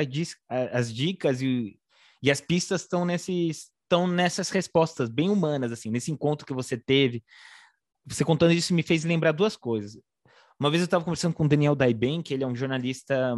as 0.48 0.92
dicas 0.92 1.42
e, 1.42 1.78
e 2.22 2.32
as 2.32 2.42
pistas 2.42 2.82
estão 2.82 3.06
nesses 3.06 3.74
estão 3.86 4.08
nessas 4.08 4.50
respostas 4.50 5.10
bem 5.10 5.30
humanas, 5.30 5.72
assim, 5.72 5.92
nesse 5.92 6.12
encontro 6.12 6.46
que 6.46 6.54
você 6.54 6.76
teve. 6.76 7.24
Você 8.06 8.26
contando 8.26 8.52
isso 8.52 8.74
me 8.74 8.84
fez 8.84 9.04
lembrar 9.04 9.32
duas 9.32 9.56
coisas. 9.56 10.00
Uma 10.60 10.70
vez 10.70 10.82
eu 10.82 10.86
estava 10.86 11.04
conversando 11.04 11.34
com 11.34 11.46
o 11.46 11.48
Daniel 11.48 11.76
Daiben, 11.76 12.22
que 12.22 12.34
ele 12.34 12.44
é 12.44 12.48
um 12.48 12.56
jornalista 12.56 13.36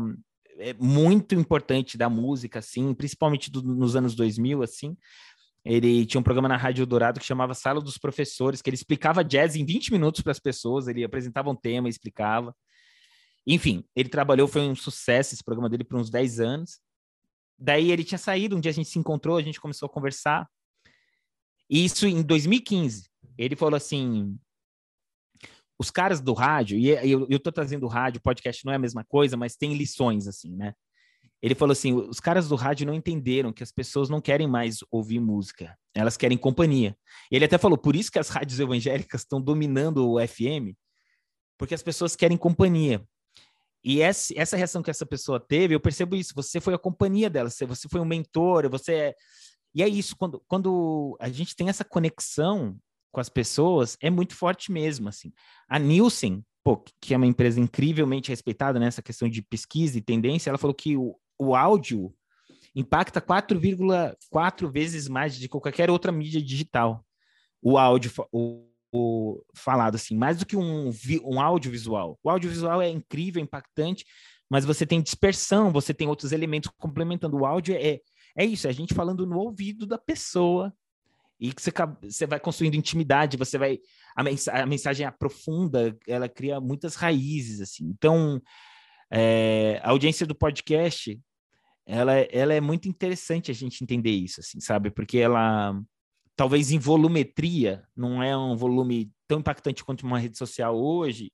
é, 0.58 0.74
muito 0.74 1.36
importante 1.36 1.98
da 1.98 2.10
música, 2.10 2.60
assim, 2.60 2.94
principalmente 2.94 3.52
do, 3.52 3.62
nos 3.62 3.96
anos 3.96 4.16
2000, 4.16 4.64
assim. 4.64 4.98
Ele 5.66 6.06
tinha 6.06 6.20
um 6.20 6.24
programa 6.24 6.48
na 6.48 6.56
Rádio 6.56 6.86
Dourado 6.86 7.20
que 7.20 7.26
chamava 7.26 7.54
Sala 7.54 7.82
dos 7.82 7.98
Professores, 7.98 8.62
que 8.62 8.70
ele 8.70 8.76
explicava 8.76 9.24
jazz 9.24 9.56
em 9.56 9.66
20 9.66 9.92
minutos 9.92 10.22
para 10.22 10.32
as 10.32 10.40
pessoas, 10.40 10.88
ele 10.88 11.04
apresentava 11.04 11.50
um 11.50 11.56
tema, 11.56 11.90
explicava. 11.90 12.56
Enfim, 13.46 13.84
ele 13.96 14.08
trabalhou, 14.08 14.48
foi 14.48 14.62
um 14.62 14.76
sucesso 14.76 15.34
esse 15.34 15.44
programa 15.44 15.70
dele 15.70 15.84
por 15.84 16.00
uns 16.00 16.10
10 16.10 16.40
anos. 16.40 16.80
Daí 17.58 17.92
ele 17.92 18.04
tinha 18.04 18.18
saído, 18.18 18.56
um 18.56 18.60
dia 18.60 18.72
a 18.72 18.74
gente 18.74 18.90
se 18.90 19.00
encontrou, 19.00 19.38
a 19.38 19.42
gente 19.42 19.60
começou 19.60 19.88
a 19.88 19.90
conversar. 19.92 20.48
Isso 21.70 22.08
em 22.08 22.22
2015. 22.22 23.10
Ele 23.38 23.56
falou 23.56 23.76
assim: 23.76 24.38
os 25.80 25.92
caras 25.92 26.22
do 26.22 26.34
rádio, 26.34 26.78
e 26.78 26.90
eu, 26.90 27.28
eu 27.30 27.40
tô 27.40 27.52
trazendo 27.52 27.86
o 27.86 27.90
rádio, 27.90 28.22
podcast 28.22 28.66
não 28.66 28.74
é 28.74 28.76
a 28.76 28.80
mesma 28.80 29.04
coisa, 29.04 29.38
mas 29.38 29.56
tem 29.56 29.76
lições, 29.76 30.28
assim, 30.28 30.56
né? 30.56 30.74
Ele 31.42 31.54
falou 31.54 31.72
assim: 31.72 31.94
os 31.94 32.20
caras 32.20 32.48
do 32.48 32.56
rádio 32.56 32.88
não 32.88 32.94
entenderam 32.94 33.54
que 33.54 33.62
as 33.62 33.72
pessoas 33.72 34.10
não 34.10 34.20
querem 34.20 34.48
mais 34.48 34.78
ouvir 34.90 35.20
música, 35.20 35.78
elas 35.94 36.18
querem 36.18 36.38
companhia. 36.38 36.98
Ele 37.32 37.46
até 37.46 37.58
falou: 37.58 37.78
por 37.78 37.96
isso 37.96 38.12
que 38.12 38.20
as 38.20 38.30
rádios 38.30 38.60
evangélicas 38.60 39.22
estão 39.22 39.42
dominando 39.42 40.10
o 40.10 40.26
FM, 40.26 40.76
porque 41.58 41.76
as 41.76 41.84
pessoas 41.84 42.16
querem 42.16 42.38
companhia. 42.38 43.06
E 43.84 44.02
essa, 44.02 44.58
reação 44.58 44.82
que 44.82 44.90
essa 44.90 45.06
pessoa 45.06 45.40
teve, 45.40 45.76
eu 45.76 45.80
percebo 45.80 46.16
isso. 46.16 46.34
Você 46.36 46.60
foi 46.60 46.74
a 46.74 46.80
companhia 46.80 47.30
dela, 47.30 47.50
você, 47.50 47.66
foi 47.90 48.02
um 48.02 48.06
mentor, 48.06 48.70
você 48.70 48.94
é... 48.94 49.16
E 49.74 49.84
é 49.84 49.88
isso, 49.88 50.16
quando, 50.18 50.44
quando 50.48 51.16
a 51.20 51.30
gente 51.30 51.56
tem 51.56 51.70
essa 51.70 51.86
conexão 51.86 52.78
com 53.12 53.20
as 53.20 53.30
pessoas, 53.30 53.98
é 54.02 54.10
muito 54.10 54.36
forte 54.36 54.72
mesmo, 54.72 55.08
assim. 55.08 55.32
A 55.70 55.78
Nielsen, 55.78 56.44
pô, 56.64 56.84
que 57.00 57.14
é 57.14 57.18
uma 57.18 57.28
empresa 57.28 57.60
incrivelmente 57.60 58.30
respeitada 58.30 58.80
nessa 58.80 59.02
questão 59.02 59.30
de 59.30 59.42
pesquisa 59.42 59.98
e 59.98 60.02
tendência, 60.02 60.50
ela 60.50 60.58
falou 60.58 60.74
que 60.74 60.98
o, 60.98 61.16
o 61.40 61.56
áudio 61.56 62.14
impacta 62.76 63.22
4,4 63.22 64.72
vezes 64.72 65.08
mais 65.08 65.36
de 65.36 65.48
qualquer 65.48 65.90
outra 65.90 66.12
mídia 66.12 66.42
digital. 66.42 67.04
O 67.62 67.78
áudio, 67.78 68.12
o, 68.32 68.68
o 68.92 69.42
falado 69.56 69.96
assim, 69.96 70.16
mais 70.16 70.38
do 70.38 70.46
que 70.46 70.56
um, 70.56 70.92
um 71.24 71.42
audiovisual. 71.42 72.18
O 72.24 72.30
audiovisual 72.30 72.82
é 72.82 72.90
incrível, 72.90 73.42
impactante, 73.42 74.06
mas 74.50 74.66
você 74.66 74.86
tem 74.86 75.02
dispersão, 75.02 75.72
você 75.72 75.94
tem 75.94 76.08
outros 76.08 76.32
elementos 76.32 76.72
complementando. 76.78 77.38
O 77.38 77.46
áudio 77.46 77.76
é, 77.76 78.00
é 78.38 78.46
isso, 78.46 78.68
é 78.68 78.70
a 78.70 78.74
gente 78.74 78.94
falando 78.94 79.26
no 79.26 79.38
ouvido 79.38 79.86
da 79.86 79.98
pessoa 79.98 80.74
e 81.40 81.54
que 81.54 81.62
você, 81.62 81.72
você 82.02 82.26
vai 82.26 82.40
construindo 82.40 82.76
intimidade, 82.76 83.38
você 83.38 83.58
vai 83.58 83.80
a, 84.16 84.24
mens 84.24 84.48
a 84.48 84.66
mensagem 84.66 85.06
aprofunda, 85.06 85.96
ela 86.08 86.28
cria 86.28 86.60
muitas 86.60 86.96
raízes 86.96 87.62
assim. 87.62 87.86
Então, 87.86 88.42
é, 89.12 89.80
a 89.84 89.92
audiência 89.92 90.26
do 90.26 90.34
podcast, 90.34 91.20
ela, 91.86 92.14
ela 92.14 92.54
é 92.54 92.60
muito 92.60 92.90
interessante 92.90 93.52
a 93.52 93.54
gente 93.54 93.84
entender 93.84 94.12
isso, 94.12 94.40
assim, 94.40 94.60
sabe? 94.60 94.90
Porque 94.90 95.20
ela 95.20 95.80
talvez 96.38 96.72
em 96.72 96.80
volumetria, 96.80 97.84
não 97.96 98.24
é 98.24 98.38
um 98.38 98.56
volume 98.56 99.12
tão 99.28 99.40
impactante 99.40 99.84
quanto 99.84 100.06
uma 100.06 100.20
rede 100.20 100.38
social 100.38 100.80
hoje, 100.80 101.32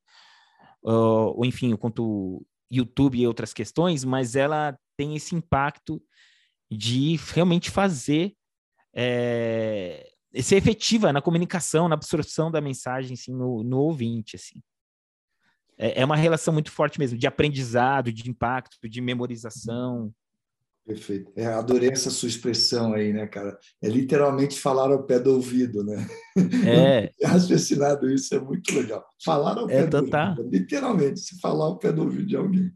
uh, 0.83 1.35
ou 1.35 1.45
enfim, 1.45 1.75
quanto 1.75 2.43
YouTube 2.71 3.19
e 3.19 3.27
outras 3.27 3.53
questões, 3.53 4.03
mas 4.03 4.35
ela 4.35 4.75
tem 4.97 5.15
esse 5.15 5.35
impacto 5.35 6.01
de 6.71 7.17
realmente 7.33 7.69
fazer 7.69 8.33
é, 8.95 10.09
ser 10.41 10.55
efetiva 10.55 11.11
na 11.11 11.21
comunicação, 11.21 11.87
na 11.87 11.95
absorção 11.95 12.49
da 12.49 12.61
mensagem 12.61 13.13
assim, 13.13 13.33
no, 13.33 13.63
no 13.63 13.79
ouvinte. 13.79 14.35
Assim. 14.35 14.61
É, 15.77 16.01
é 16.01 16.05
uma 16.05 16.15
relação 16.15 16.53
muito 16.53 16.71
forte 16.71 16.97
mesmo, 16.97 17.17
de 17.17 17.27
aprendizado, 17.27 18.11
de 18.11 18.29
impacto, 18.29 18.89
de 18.89 19.01
memorização. 19.01 20.13
Perfeito. 20.85 21.31
É, 21.35 21.45
adorei 21.45 21.89
essa 21.89 22.09
sua 22.09 22.27
expressão 22.27 22.93
aí, 22.93 23.13
né, 23.13 23.25
cara? 23.25 23.57
É 23.81 23.87
literalmente 23.87 24.59
falar 24.59 24.91
ao 24.91 25.03
pé 25.03 25.17
do 25.17 25.33
ouvido, 25.33 25.83
né? 25.83 26.07
É. 26.67 27.11
Raciocinado 27.23 28.09
isso 28.09 28.33
é 28.35 28.39
muito 28.39 28.73
legal. 28.73 29.05
Falar 29.23 29.57
ao 29.57 29.69
é, 29.69 29.83
pé 29.83 29.87
do 29.87 30.09
tá. 30.09 30.29
ouvido. 30.31 30.49
Literalmente, 30.49 31.19
se 31.19 31.39
falar 31.39 31.65
ao 31.65 31.79
pé 31.79 31.91
do 31.91 32.01
ouvido 32.01 32.25
de 32.25 32.35
alguém. 32.35 32.71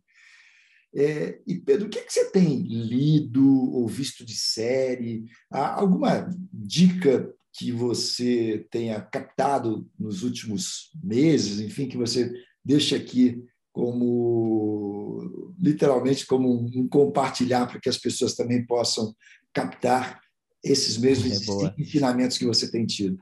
É, 0.96 1.40
e, 1.46 1.56
Pedro, 1.60 1.88
o 1.88 1.90
que, 1.90 2.02
que 2.02 2.14
você 2.14 2.32
tem 2.32 2.62
lido 2.62 3.46
ou 3.46 3.88
visto 3.88 4.26
de 4.26 4.36
série? 4.36 5.26
Há 5.52 5.80
alguma 5.80 6.30
dica 6.52 7.30
que 7.54 7.72
você 7.72 8.66
tenha 8.72 9.02
captado 9.02 9.90
nos 10.00 10.24
últimos 10.24 10.92
meses, 11.04 11.60
enfim, 11.60 11.88
que 11.88 11.98
você 11.98 12.32
deixa 12.64 12.96
aqui 12.96 13.44
como 13.74 15.47
literalmente 15.60 16.26
como 16.26 16.66
um 16.74 16.88
compartilhar 16.88 17.68
para 17.68 17.80
que 17.80 17.90
as 17.90 17.98
pessoas 17.98 18.36
também 18.36 18.66
possam 18.66 19.16
captar 19.54 20.22
esses 20.64 20.98
mesmos 20.98 21.48
é 21.64 21.74
ensinamentos 21.78 22.38
que 22.38 22.46
você 22.46 22.70
tem 22.70 22.86
tido. 22.86 23.18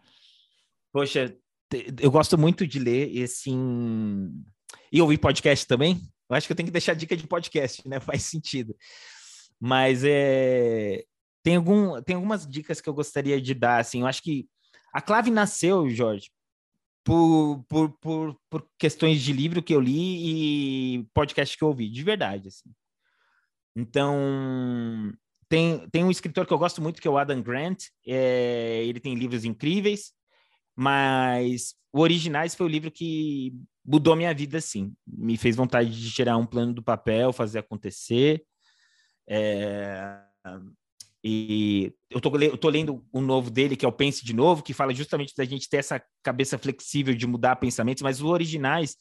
Poxa, 0.92 1.36
eu 2.00 2.12
gosto 2.12 2.38
muito 2.38 2.66
de 2.66 2.80
ler 2.80 3.12
e 3.12 3.24
assim 3.24 4.32
e 4.92 5.02
ouvir 5.02 5.18
podcast 5.18 5.66
também. 5.68 6.02
Eu 6.30 6.36
acho 6.36 6.48
que 6.48 6.54
eu 6.54 6.56
tenho 6.56 6.68
que 6.68 6.74
deixar 6.74 6.94
dica 6.94 7.16
de 7.16 7.28
podcast, 7.28 7.88
né? 7.88 8.00
Faz 8.02 8.24
sentido. 8.24 8.76
Mas 9.60 10.04
é 10.04 11.04
tem 11.44 11.58
algum 11.58 12.02
tem 12.02 12.16
algumas 12.16 12.48
dicas 12.48 12.82
que 12.82 12.90
eu 12.90 12.94
gostaria 12.94 13.40
de 13.40 13.54
dar 13.54 13.80
assim. 13.80 14.02
Eu 14.02 14.08
acho 14.08 14.22
que 14.22 14.48
a 14.94 15.02
Clave 15.02 15.30
nasceu, 15.30 15.90
Jorge, 15.90 16.32
por, 17.06 17.64
por, 17.70 17.90
por, 18.00 18.42
por 18.50 18.68
questões 18.80 19.22
de 19.22 19.32
livro 19.32 19.62
que 19.62 19.74
eu 19.74 19.80
li 19.80 20.98
e 20.98 21.04
podcast 21.14 21.56
que 21.56 21.64
eu 21.64 21.68
ouvi, 21.68 21.88
de 21.88 22.04
verdade, 22.04 22.48
assim. 22.48 22.70
Então, 23.76 25.14
tem, 25.48 25.88
tem 25.90 26.04
um 26.04 26.10
escritor 26.10 26.48
que 26.48 26.52
eu 26.52 26.58
gosto 26.58 26.82
muito, 26.82 27.00
que 27.00 27.08
é 27.08 27.12
o 27.12 27.18
Adam 27.18 27.42
Grant, 27.44 27.86
é, 28.08 28.84
ele 28.84 29.00
tem 29.00 29.14
livros 29.14 29.46
incríveis, 29.46 30.14
mas 30.76 31.76
o 31.94 32.00
Originais 32.00 32.56
foi 32.56 32.66
o 32.66 32.70
livro 32.70 32.90
que 32.90 33.54
mudou 33.86 34.16
minha 34.16 34.34
vida, 34.34 34.58
assim, 34.58 34.92
me 35.06 35.38
fez 35.38 35.56
vontade 35.56 35.92
de 35.92 36.12
tirar 36.12 36.38
um 36.38 36.46
plano 36.46 36.74
do 36.74 36.82
papel, 36.82 37.32
fazer 37.32 37.60
acontecer, 37.60 38.44
é, 39.30 40.20
e 41.28 41.92
eu 42.08 42.22
tô, 42.22 42.38
eu 42.38 42.56
tô 42.56 42.70
lendo 42.70 43.04
um 43.12 43.20
novo 43.20 43.50
dele, 43.50 43.76
que 43.76 43.84
é 43.84 43.88
o 43.88 43.92
Pense 43.92 44.24
de 44.24 44.32
Novo, 44.32 44.62
que 44.62 44.76
fala 44.76 44.94
justamente 44.94 45.34
da 45.36 45.44
gente 45.44 45.68
ter 45.68 45.78
essa 45.78 46.00
cabeça 46.22 46.56
flexível 46.56 47.16
de 47.16 47.26
mudar 47.26 47.56
pensamentos, 47.56 48.04
mas 48.04 48.22
os 48.22 48.30
originais 48.30 48.96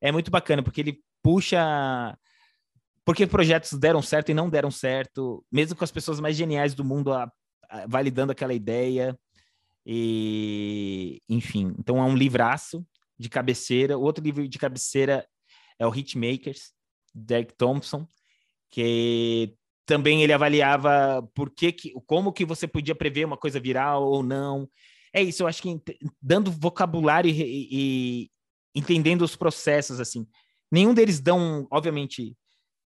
é 0.00 0.12
muito 0.12 0.30
bacana, 0.30 0.62
porque 0.62 0.80
ele 0.80 1.00
puxa. 1.20 2.16
Porque 3.04 3.26
projetos 3.26 3.72
deram 3.72 4.00
certo 4.00 4.28
e 4.28 4.34
não 4.34 4.48
deram 4.48 4.70
certo, 4.70 5.44
mesmo 5.50 5.74
com 5.74 5.82
as 5.82 5.90
pessoas 5.90 6.20
mais 6.20 6.36
geniais 6.36 6.72
do 6.72 6.84
mundo 6.84 7.12
a, 7.12 7.28
a, 7.68 7.84
validando 7.88 8.30
aquela 8.30 8.54
ideia. 8.54 9.18
E, 9.84 11.20
enfim, 11.28 11.74
então 11.80 11.98
é 11.98 12.04
um 12.04 12.16
livraço 12.16 12.86
de 13.18 13.28
cabeceira. 13.28 13.98
O 13.98 14.02
outro 14.02 14.22
livro 14.22 14.46
de 14.46 14.58
cabeceira 14.58 15.26
é 15.80 15.86
o 15.86 15.92
Hitmakers, 15.92 16.72
Derek 17.12 17.54
Thompson, 17.54 18.06
que 18.70 19.56
também 19.86 20.22
ele 20.22 20.32
avaliava 20.32 21.22
por 21.34 21.48
que, 21.48 21.72
que 21.72 21.92
como 22.06 22.32
que 22.32 22.44
você 22.44 22.66
podia 22.66 22.94
prever 22.94 23.24
uma 23.24 23.36
coisa 23.36 23.60
viral 23.60 24.04
ou 24.04 24.22
não. 24.22 24.68
É 25.12 25.22
isso, 25.22 25.44
eu 25.44 25.46
acho 25.46 25.62
que 25.62 25.80
dando 26.20 26.50
vocabulário 26.50 27.30
e, 27.30 27.68
e 27.70 28.30
entendendo 28.74 29.22
os 29.22 29.36
processos 29.36 30.00
assim. 30.00 30.26
Nenhum 30.70 30.92
deles 30.92 31.20
dão, 31.20 31.66
obviamente, 31.70 32.36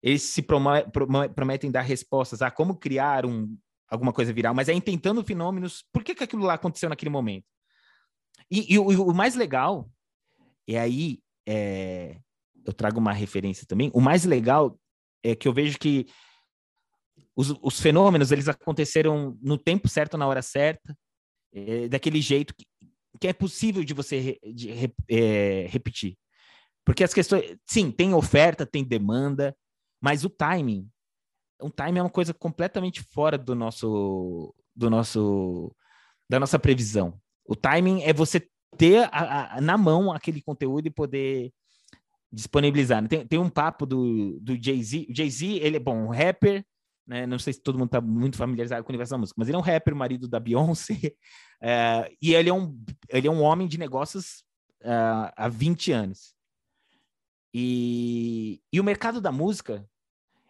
eles 0.02 0.22
se 0.22 0.42
prometem 0.42 1.70
dar 1.70 1.82
respostas 1.82 2.42
a 2.42 2.50
como 2.50 2.78
criar 2.78 3.25
um, 3.25 3.58
alguma 3.88 4.14
coisa 4.14 4.32
viral, 4.32 4.56
mas 4.56 4.70
é 4.70 4.74
intentando 4.74 5.24
fenômenos, 5.24 5.84
por 5.92 6.04
que, 6.04 6.16
que 6.16 6.24
aquilo 6.24 6.44
lá 6.44 6.54
aconteceu 6.54 6.90
naquele 6.90 7.10
momento? 7.10 7.46
E, 8.50 8.74
e, 8.74 8.80
o, 8.80 8.92
e 8.92 8.96
o, 8.96 9.14
mais 9.14 9.36
legal, 9.36 9.90
e 10.68 10.78
aí 10.78 11.20
é, 11.48 12.18
eu 12.66 12.74
trago 12.74 13.00
uma 13.00 13.14
referência 13.14 13.68
também, 13.68 13.92
o 13.94 14.02
mais 14.02 14.25
legal 14.25 14.80
é 15.24 15.36
que 15.36 15.48
eu 15.48 15.54
vejo 15.54 15.78
que 15.78 16.06
os, 17.36 17.54
os 17.62 17.80
fenômenos 17.80 18.32
eles 18.32 18.48
aconteceram 18.48 19.38
no 19.42 19.58
tempo 19.58 19.88
certo, 19.88 20.18
na 20.18 20.27
hora 20.27 20.42
certa, 20.42 20.98
é, 21.54 21.88
daquele 21.88 22.22
jeito 22.22 22.56
que, 22.56 22.65
que, 23.20 23.27
é 23.27 23.34
possível 23.34 23.84
de 23.84 23.94
você 23.94 24.20
re, 24.20 24.39
de, 24.54 24.70
é, 25.10 25.68
repetir. 25.68 26.18
Porque 26.86 27.04
as 27.04 27.13
questões, 27.13 27.58
sim, 27.65 27.92
tem 27.92 28.13
oferta, 28.13 28.65
tem 28.65 28.84
demanda, 28.84 29.56
mas 30.01 30.24
o 30.24 30.30
timing, 30.30 30.88
o 31.62 31.70
timing 31.70 32.00
é 32.00 32.04
uma 32.04 32.10
coisa 32.10 32.34
completamente 32.34 33.01
fora 33.01 33.38
do 33.38 33.56
nosso, 33.56 34.54
do 34.75 34.89
nosso, 34.89 35.75
da 36.30 36.39
nossa 36.39 36.60
previsão. 36.60 37.20
O 37.46 37.56
timing 37.56 38.04
é 38.04 38.13
você 38.13 38.48
ter 38.77 39.10
a, 39.12 39.58
a, 39.58 39.62
na 39.62 39.77
mão 39.77 40.12
aquele 40.12 40.42
conteúdo 40.42 40.88
e 40.88 40.92
poder 40.92 41.51
disponibilizar. 42.32 43.08
Tem, 43.08 43.25
tem 43.25 43.39
um 43.39 43.50
papo 43.50 43.86
do, 43.86 44.38
do 44.42 44.62
Jay-Z. 44.62 45.08
O 45.10 45.15
Jay-Z, 45.15 45.46
ele 45.62 45.77
é 45.77 45.80
bom, 45.80 46.06
um 46.06 46.10
rapper, 46.10 46.65
né? 47.07 47.25
Não 47.25 47.38
sei 47.38 47.53
se 47.53 47.62
todo 47.62 47.77
mundo 47.77 47.88
está 47.88 48.01
muito 48.01 48.38
familiarizado 48.38 48.83
com 48.83 48.89
o 48.89 48.91
universo 48.91 49.12
da 49.12 49.17
música, 49.17 49.35
mas 49.38 49.47
ele 49.47 49.55
é 49.55 49.59
um 49.59 49.63
rapper, 49.63 49.95
marido 49.95 50.27
da 50.27 50.39
Beyoncé, 50.39 51.13
é, 51.62 52.12
e 52.21 52.33
ele 52.33 52.50
é, 52.50 52.53
um, 52.53 52.77
ele 53.09 53.27
é 53.27 53.31
um 53.31 53.41
homem 53.41 53.67
de 53.67 53.77
negócios 53.77 54.43
uh, 54.81 55.31
há 55.35 55.47
20 55.47 55.91
anos. 55.91 56.35
E, 57.53 58.62
e 58.71 58.79
o 58.79 58.83
mercado 58.83 59.21
da 59.21 59.31
música, 59.31 59.88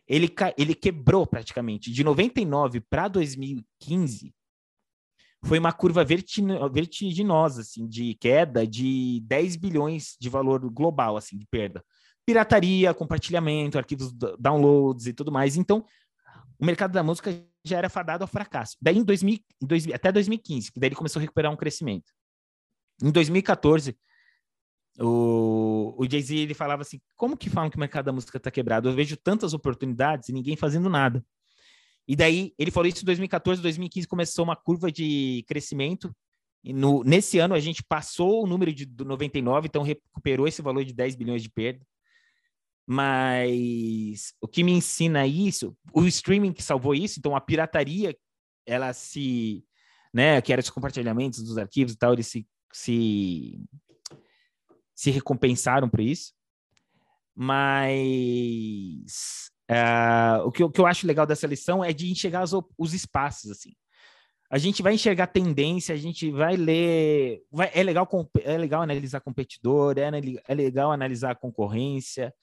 ele, 0.08 0.34
ele 0.58 0.74
quebrou 0.74 1.26
praticamente. 1.28 1.92
De 1.92 2.04
99 2.04 2.82
para 2.82 3.08
2015, 3.08 4.34
foi 5.44 5.60
uma 5.60 5.72
curva 5.72 6.04
vertiginosa, 6.04 7.62
assim, 7.62 7.88
de 7.88 8.16
queda 8.16 8.66
de 8.66 9.22
10 9.26 9.56
bilhões 9.58 10.16
de 10.20 10.28
valor 10.28 10.68
global, 10.72 11.16
assim, 11.16 11.38
de 11.38 11.46
perda. 11.46 11.84
Pirataria, 12.26 12.92
compartilhamento, 12.96 13.78
arquivos 13.78 14.12
downloads 14.40 15.06
e 15.06 15.14
tudo 15.14 15.32
mais. 15.32 15.56
Então, 15.56 15.86
o 16.60 16.66
mercado 16.66 16.92
da 16.92 17.04
música 17.04 17.32
já 17.64 17.78
era 17.78 17.90
fadado 17.90 18.24
ao 18.24 18.28
fracasso. 18.28 18.78
Daí, 18.82 18.98
em 18.98 19.04
2000, 19.04 19.40
em 19.62 19.68
2000 19.68 19.96
até 19.96 20.12
2015, 20.12 20.72
que 20.72 20.80
daí 20.80 20.90
ele 20.90 20.96
começou 20.96 21.20
a 21.20 21.22
recuperar 21.22 21.52
um 21.52 21.58
crescimento. 21.58 22.12
Em 23.02 23.12
2014, 23.12 23.98
o, 25.00 25.94
o 25.98 26.10
Jay-Z 26.10 26.36
ele 26.36 26.54
falava 26.54 26.82
assim: 26.82 27.00
como 27.16 27.36
que 27.36 27.50
falam 27.50 27.70
que 27.70 27.78
o 27.78 27.80
mercado 27.80 28.06
da 28.06 28.14
música 28.14 28.38
está 28.38 28.50
quebrado? 28.50 28.90
Eu 28.90 28.94
vejo 28.94 29.18
tantas 29.18 29.54
oportunidades 29.54 30.30
e 30.30 30.34
ninguém 30.34 30.56
fazendo 30.56 30.90
nada. 30.90 31.24
E 32.08 32.16
daí 32.16 32.54
ele 32.58 32.72
falou 32.72 32.88
isso 32.88 33.02
em 33.02 33.06
2014, 33.06 33.62
2015 33.62 34.08
começou 34.08 34.46
uma 34.46 34.56
curva 34.56 34.92
de 34.92 35.44
crescimento. 35.48 36.16
E 36.64 36.74
no, 36.74 37.04
nesse 37.04 37.38
ano 37.40 37.54
a 37.54 37.60
gente 37.60 37.84
passou 37.84 38.44
o 38.44 38.48
número 38.48 38.74
de 38.74 38.88
99, 38.88 39.68
então 39.68 39.84
recuperou 39.84 40.48
esse 40.48 40.62
valor 40.62 40.84
de 40.84 40.94
10 40.94 41.16
bilhões 41.16 41.44
de 41.44 41.50
perda. 41.50 41.86
Mas 42.88 44.34
o 44.40 44.48
que 44.48 44.64
me 44.64 44.72
ensina 44.72 45.26
isso, 45.26 45.76
o 45.92 46.06
streaming 46.06 46.54
que 46.54 46.62
salvou 46.62 46.94
isso, 46.94 47.20
então 47.20 47.36
a 47.36 47.42
pirataria, 47.42 48.16
ela 48.66 48.94
se, 48.94 49.66
né, 50.14 50.40
que 50.42 50.54
era 50.54 50.62
os 50.62 50.70
compartilhamentos 50.70 51.42
dos 51.44 51.58
arquivos 51.58 51.94
e 51.94 51.98
tal, 51.98 52.14
eles 52.14 52.28
se, 52.28 52.48
se, 52.72 53.60
se 54.94 55.10
recompensaram 55.10 55.90
por 55.90 56.00
isso. 56.00 56.34
Mas 57.36 57.82
uh, 59.70 60.46
o, 60.46 60.52
que, 60.52 60.64
o 60.64 60.70
que 60.70 60.80
eu 60.80 60.86
acho 60.86 61.08
legal 61.08 61.26
dessa 61.26 61.48
lição 61.48 61.84
é 61.84 61.92
de 61.92 62.10
enxergar 62.12 62.44
os, 62.44 62.54
os 62.78 62.94
espaços, 62.94 63.50
assim. 63.52 63.74
A 64.50 64.60
gente 64.60 64.84
vai 64.84 64.94
enxergar 64.94 65.28
tendência, 65.28 65.94
a 65.94 65.98
gente 65.98 66.32
vai 66.32 66.56
ler. 66.56 67.42
Vai, 67.52 67.72
é, 67.74 67.84
legal, 67.84 68.08
é 68.42 68.58
legal 68.58 68.82
analisar 68.84 69.20
competidor, 69.20 69.98
é, 69.98 70.10
é 70.48 70.56
legal 70.56 70.92
analisar 70.92 71.36
concorrência, 71.36 72.34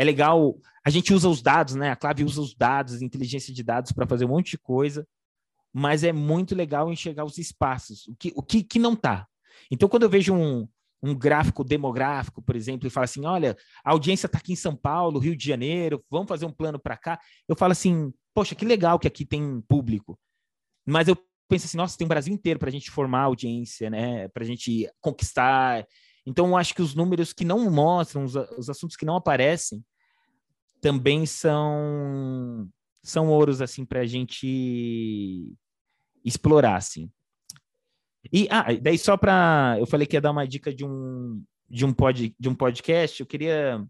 é 0.00 0.04
legal. 0.04 0.58
A 0.82 0.88
gente 0.88 1.12
usa 1.12 1.28
os 1.28 1.42
dados, 1.42 1.74
né? 1.74 1.90
A 1.90 1.96
Clave 1.96 2.24
usa 2.24 2.40
os 2.40 2.54
dados, 2.54 3.02
inteligência 3.02 3.52
de 3.52 3.62
dados 3.62 3.92
para 3.92 4.06
fazer 4.06 4.24
um 4.24 4.28
monte 4.28 4.52
de 4.52 4.58
coisa, 4.58 5.06
mas 5.74 6.02
é 6.02 6.10
muito 6.10 6.54
legal 6.54 6.90
enxergar 6.90 7.26
os 7.26 7.36
espaços, 7.36 8.08
o 8.08 8.16
que, 8.16 8.32
o 8.34 8.42
que, 8.42 8.62
que 8.62 8.78
não 8.78 8.94
está. 8.94 9.26
Então, 9.70 9.90
quando 9.90 10.04
eu 10.04 10.08
vejo 10.08 10.32
um, 10.34 10.66
um 11.02 11.14
gráfico 11.14 11.62
demográfico, 11.62 12.40
por 12.40 12.56
exemplo, 12.56 12.86
e 12.86 12.90
fala 12.90 13.04
assim: 13.04 13.26
olha, 13.26 13.54
a 13.84 13.90
audiência 13.90 14.24
está 14.24 14.38
aqui 14.38 14.54
em 14.54 14.56
São 14.56 14.74
Paulo, 14.74 15.18
Rio 15.18 15.36
de 15.36 15.46
Janeiro, 15.46 16.02
vamos 16.10 16.28
fazer 16.28 16.46
um 16.46 16.52
plano 16.52 16.78
para 16.78 16.96
cá. 16.96 17.20
Eu 17.46 17.54
falo 17.54 17.72
assim: 17.72 18.10
poxa, 18.34 18.54
que 18.54 18.64
legal 18.64 18.98
que 18.98 19.06
aqui 19.06 19.26
tem 19.26 19.60
público. 19.68 20.18
Mas 20.86 21.08
eu 21.08 21.16
penso 21.46 21.66
assim: 21.66 21.76
nossa, 21.76 21.98
tem 21.98 22.06
o 22.06 22.08
Brasil 22.08 22.32
inteiro 22.32 22.58
para 22.58 22.70
a 22.70 22.72
gente 22.72 22.90
formar 22.90 23.24
audiência, 23.24 23.90
né? 23.90 24.28
Para 24.28 24.44
a 24.44 24.46
gente 24.46 24.90
conquistar. 24.98 25.86
Então, 26.30 26.48
eu 26.48 26.56
acho 26.56 26.74
que 26.74 26.82
os 26.82 26.94
números 26.94 27.32
que 27.32 27.44
não 27.44 27.68
mostram, 27.70 28.24
os, 28.24 28.36
os 28.56 28.70
assuntos 28.70 28.96
que 28.96 29.04
não 29.04 29.16
aparecem, 29.16 29.84
também 30.80 31.26
são 31.26 32.68
são 33.02 33.28
ouros 33.28 33.60
assim 33.62 33.84
para 33.84 34.00
a 34.00 34.06
gente 34.06 35.52
explorar, 36.24 36.76
assim. 36.76 37.10
E 38.32 38.46
ah, 38.50 38.66
daí 38.80 38.98
só 38.98 39.16
para 39.16 39.76
eu 39.78 39.86
falei 39.86 40.06
que 40.06 40.16
ia 40.16 40.20
dar 40.20 40.30
uma 40.30 40.46
dica 40.46 40.72
de 40.72 40.84
um 40.84 41.42
de 41.68 41.84
um 41.84 41.92
pod, 41.92 42.34
de 42.38 42.48
um 42.48 42.54
podcast, 42.54 43.20
eu 43.20 43.26
queria 43.26 43.84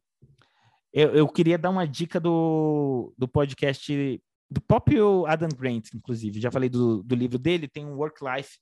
eu, 0.93 1.15
eu 1.15 1.29
queria 1.29 1.59
dar 1.59 1.71
uma 1.71 1.87
dica 1.87 2.19
do, 2.19 3.13
do 3.17 3.29
podcast 3.29 4.23
do 4.51 4.61
próprio 4.61 5.27
Adam 5.27 5.49
Grant, 5.49 5.95
inclusive. 5.95 6.41
Já 6.41 6.51
falei 6.51 6.69
do, 6.69 7.03
do 7.03 7.15
livro 7.15 7.39
dele, 7.39 7.69
tem 7.69 7.87
um 7.87 7.95
Work 7.95 8.25
Life, 8.25 8.59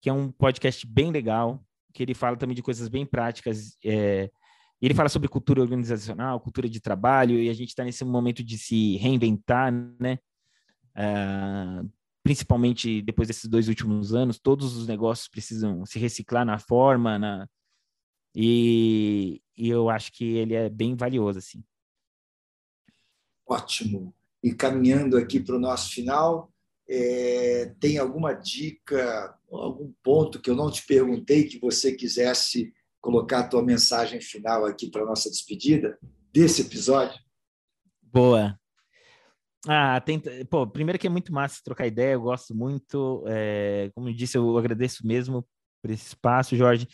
que 0.00 0.08
é 0.08 0.12
um 0.12 0.30
podcast 0.30 0.86
bem 0.86 1.10
legal, 1.10 1.60
que 1.98 2.04
ele 2.04 2.14
fala 2.14 2.36
também 2.36 2.54
de 2.54 2.62
coisas 2.62 2.88
bem 2.88 3.04
práticas. 3.04 3.76
É, 3.84 4.30
ele 4.80 4.94
fala 4.94 5.08
sobre 5.08 5.28
cultura 5.28 5.60
organizacional, 5.60 6.38
cultura 6.38 6.68
de 6.68 6.80
trabalho, 6.80 7.40
e 7.40 7.50
a 7.50 7.52
gente 7.52 7.70
está 7.70 7.82
nesse 7.82 8.04
momento 8.04 8.44
de 8.44 8.56
se 8.56 8.96
reinventar, 8.98 9.72
né? 10.00 10.20
Uh, 10.96 11.90
principalmente 12.22 13.02
depois 13.02 13.26
desses 13.26 13.46
dois 13.46 13.68
últimos 13.68 14.14
anos, 14.14 14.38
todos 14.38 14.76
os 14.76 14.86
negócios 14.86 15.26
precisam 15.26 15.84
se 15.84 15.98
reciclar 15.98 16.46
na 16.46 16.58
forma, 16.58 17.18
na... 17.18 17.48
E, 18.32 19.42
e 19.56 19.68
eu 19.68 19.90
acho 19.90 20.12
que 20.12 20.24
ele 20.24 20.54
é 20.54 20.68
bem 20.68 20.94
valioso, 20.94 21.40
assim. 21.40 21.64
Ótimo. 23.44 24.14
E 24.40 24.54
caminhando 24.54 25.16
aqui 25.16 25.40
para 25.40 25.56
o 25.56 25.60
nosso 25.60 25.90
final, 25.90 26.52
é, 26.88 27.74
tem 27.78 27.98
alguma 27.98 28.32
dica, 28.32 29.36
algum 29.50 29.92
ponto 30.02 30.40
que 30.40 30.48
eu 30.48 30.56
não 30.56 30.70
te 30.70 30.86
perguntei 30.86 31.44
que 31.44 31.58
você 31.58 31.92
quisesse 31.92 32.72
colocar 33.00 33.40
a 33.40 33.48
tua 33.48 33.62
mensagem 33.62 34.20
final 34.20 34.64
aqui 34.64 34.90
para 34.90 35.04
nossa 35.04 35.30
despedida 35.30 35.98
desse 36.32 36.62
episódio? 36.62 37.18
Boa. 38.02 38.58
Ah, 39.66 40.00
tem, 40.00 40.20
pô, 40.48 40.66
primeiro 40.66 40.98
que 40.98 41.06
é 41.06 41.10
muito 41.10 41.32
massa 41.32 41.60
trocar 41.62 41.86
ideia, 41.86 42.14
eu 42.14 42.22
gosto 42.22 42.54
muito. 42.54 43.24
É, 43.26 43.90
como 43.94 44.08
eu 44.08 44.14
disse, 44.14 44.38
eu 44.38 44.56
agradeço 44.56 45.06
mesmo 45.06 45.46
por 45.82 45.90
esse 45.90 46.06
espaço, 46.06 46.56
Jorge. 46.56 46.88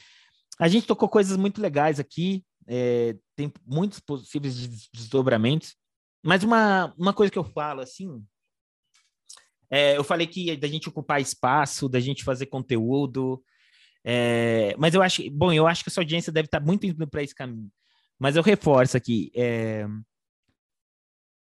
A 0.59 0.69
gente 0.69 0.87
tocou 0.87 1.09
coisas 1.09 1.37
muito 1.37 1.61
legais 1.61 2.01
aqui, 2.01 2.45
é, 2.67 3.17
tem 3.37 3.53
muitos 3.67 4.01
possíveis 4.01 4.89
desdobramentos, 4.93 5.77
mas 6.25 6.43
uma, 6.43 6.95
uma 6.97 7.13
coisa 7.13 7.31
que 7.31 7.39
eu 7.39 7.45
falo 7.45 7.81
assim. 7.81 8.25
É, 9.70 9.96
eu 9.96 10.05
falei 10.05 10.27
que 10.27 10.57
da 10.57 10.68
gente 10.68 10.88
ocupar 10.88 11.20
espaço, 11.20 11.88
da 11.88 12.00
gente 12.00 12.24
fazer 12.24 12.46
conteúdo, 12.46 13.42
é, 14.05 14.74
mas 14.79 14.94
eu 14.94 15.03
acho, 15.03 15.22
bom, 15.31 15.53
eu 15.53 15.66
acho 15.66 15.83
que 15.83 15.88
a 15.88 15.92
sua 15.92 16.03
audiência 16.03 16.33
deve 16.33 16.46
estar 16.46 16.61
muito 16.61 16.87
indo 16.87 17.09
para 17.09 17.22
esse 17.22 17.35
caminho. 17.35 17.70
Mas 18.18 18.37
eu 18.37 18.42
reforço 18.42 18.96
aqui, 18.96 19.33
é, 19.35 19.87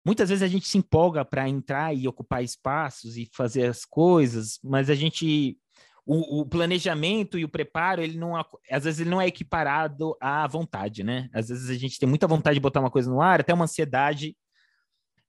muitas 0.05 0.29
vezes 0.29 0.41
a 0.41 0.47
gente 0.47 0.67
se 0.67 0.77
empolga 0.77 1.25
para 1.25 1.47
entrar 1.47 1.95
e 1.95 2.07
ocupar 2.07 2.43
espaços 2.43 3.17
e 3.17 3.29
fazer 3.33 3.65
as 3.65 3.85
coisas, 3.85 4.59
mas 4.63 4.89
a 4.89 4.95
gente 4.95 5.57
o, 6.05 6.41
o, 6.41 6.45
planejamento 6.45 7.39
e 7.39 7.45
o 7.45 7.49
preparo, 7.49 8.01
ele 8.01 8.17
não 8.17 8.35
às 8.35 8.83
vezes 8.83 8.99
ele 8.99 9.09
não 9.09 9.21
é 9.21 9.27
equiparado 9.27 10.15
à 10.19 10.45
vontade, 10.47 11.03
né? 11.03 11.29
Às 11.33 11.47
vezes 11.47 11.69
a 11.69 11.75
gente 11.75 11.97
tem 11.97 12.09
muita 12.09 12.27
vontade 12.27 12.55
de 12.55 12.61
botar 12.61 12.81
uma 12.81 12.91
coisa 12.91 13.09
no 13.09 13.21
ar, 13.21 13.39
até 13.39 13.53
uma 13.53 13.63
ansiedade. 13.63 14.35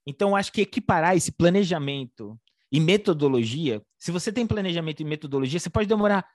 Então 0.07 0.35
acho 0.35 0.53
que 0.53 0.63
equiparar 0.63 1.17
esse 1.17 1.31
planejamento 1.33 2.39
e 2.75 2.81
metodologia, 2.81 3.81
se 3.97 4.11
você 4.11 4.33
tem 4.33 4.45
planejamento 4.45 4.99
e 4.99 5.05
metodologia, 5.05 5.61
você 5.61 5.71
pode 5.71 5.87
demorar 5.87 6.27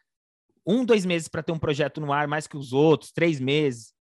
um, 0.65 0.85
dois 0.85 1.05
meses 1.05 1.27
para 1.27 1.43
ter 1.43 1.51
um 1.51 1.59
projeto 1.59 1.99
no 1.99 2.13
ar, 2.13 2.29
mais 2.29 2.47
que 2.47 2.55
os 2.55 2.71
outros, 2.71 3.11
três 3.11 3.41
meses, 3.41 3.93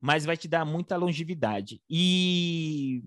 mas 0.00 0.24
vai 0.24 0.36
te 0.36 0.46
dar 0.46 0.64
muita 0.64 0.96
longevidade. 0.96 1.82
E 1.90 3.02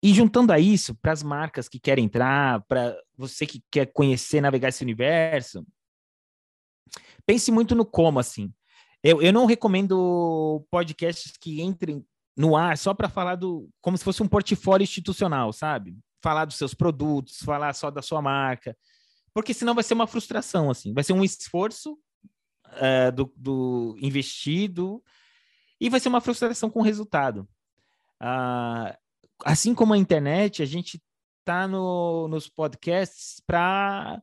e 0.00 0.14
juntando 0.14 0.52
a 0.52 0.60
isso, 0.60 0.94
para 0.94 1.10
as 1.10 1.24
marcas 1.24 1.68
que 1.68 1.80
querem 1.80 2.04
entrar, 2.04 2.62
para 2.68 2.96
você 3.16 3.44
que 3.46 3.60
quer 3.68 3.86
conhecer, 3.86 4.40
navegar 4.40 4.68
esse 4.68 4.84
universo, 4.84 5.66
pense 7.26 7.50
muito 7.50 7.74
no 7.74 7.84
como, 7.84 8.20
assim. 8.20 8.52
Eu, 9.02 9.20
eu 9.20 9.32
não 9.32 9.44
recomendo 9.44 10.64
podcasts 10.70 11.36
que 11.36 11.60
entrem 11.60 12.06
no 12.36 12.56
ar 12.56 12.78
só 12.78 12.94
para 12.94 13.08
falar 13.08 13.34
do. 13.34 13.68
como 13.80 13.98
se 13.98 14.04
fosse 14.04 14.22
um 14.22 14.28
portfólio 14.28 14.84
institucional, 14.84 15.52
sabe? 15.52 15.96
Falar 16.22 16.44
dos 16.44 16.56
seus 16.56 16.74
produtos, 16.74 17.38
falar 17.38 17.74
só 17.74 17.90
da 17.90 18.00
sua 18.00 18.22
marca. 18.22 18.76
Porque 19.34 19.52
senão 19.54 19.74
vai 19.74 19.82
ser 19.82 19.94
uma 19.94 20.06
frustração, 20.06 20.70
assim. 20.70 20.92
Vai 20.92 21.02
ser 21.04 21.12
um 21.12 21.24
esforço 21.24 21.98
uh, 22.66 23.12
do, 23.12 23.32
do 23.36 23.96
investido 24.00 25.02
e 25.80 25.90
vai 25.90 25.98
ser 25.98 26.08
uma 26.08 26.20
frustração 26.20 26.70
com 26.70 26.80
o 26.80 26.84
resultado. 26.84 27.48
Uh, 28.22 28.96
assim 29.44 29.74
como 29.74 29.94
a 29.94 29.98
internet, 29.98 30.62
a 30.62 30.66
gente 30.66 31.02
está 31.40 31.66
no, 31.66 32.28
nos 32.28 32.48
podcasts 32.48 33.42
para 33.46 34.22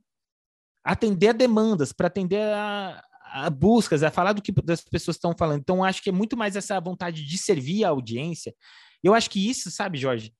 atender 0.84 1.30
a 1.30 1.34
demandas, 1.34 1.92
para 1.92 2.08
atender 2.08 2.42
a, 2.42 3.04
a, 3.26 3.50
buscas, 3.50 4.04
a 4.04 4.10
falar 4.10 4.34
do 4.34 4.42
que 4.42 4.54
as 4.72 4.82
pessoas 4.82 5.18
estão 5.18 5.36
falando. 5.38 5.60
Então, 5.60 5.84
acho 5.84 6.02
que 6.02 6.10
é 6.10 6.14
muito 6.14 6.38
mais 6.38 6.56
essa 6.56 6.80
vontade 6.80 7.26
de 7.26 7.38
servir 7.38 7.84
a 7.84 7.90
audiência. 7.90 8.56
Eu 9.04 9.14
acho 9.14 9.30
que 9.30 9.50
isso, 9.50 9.70
sabe, 9.70 9.98
Jorge, 9.98 10.34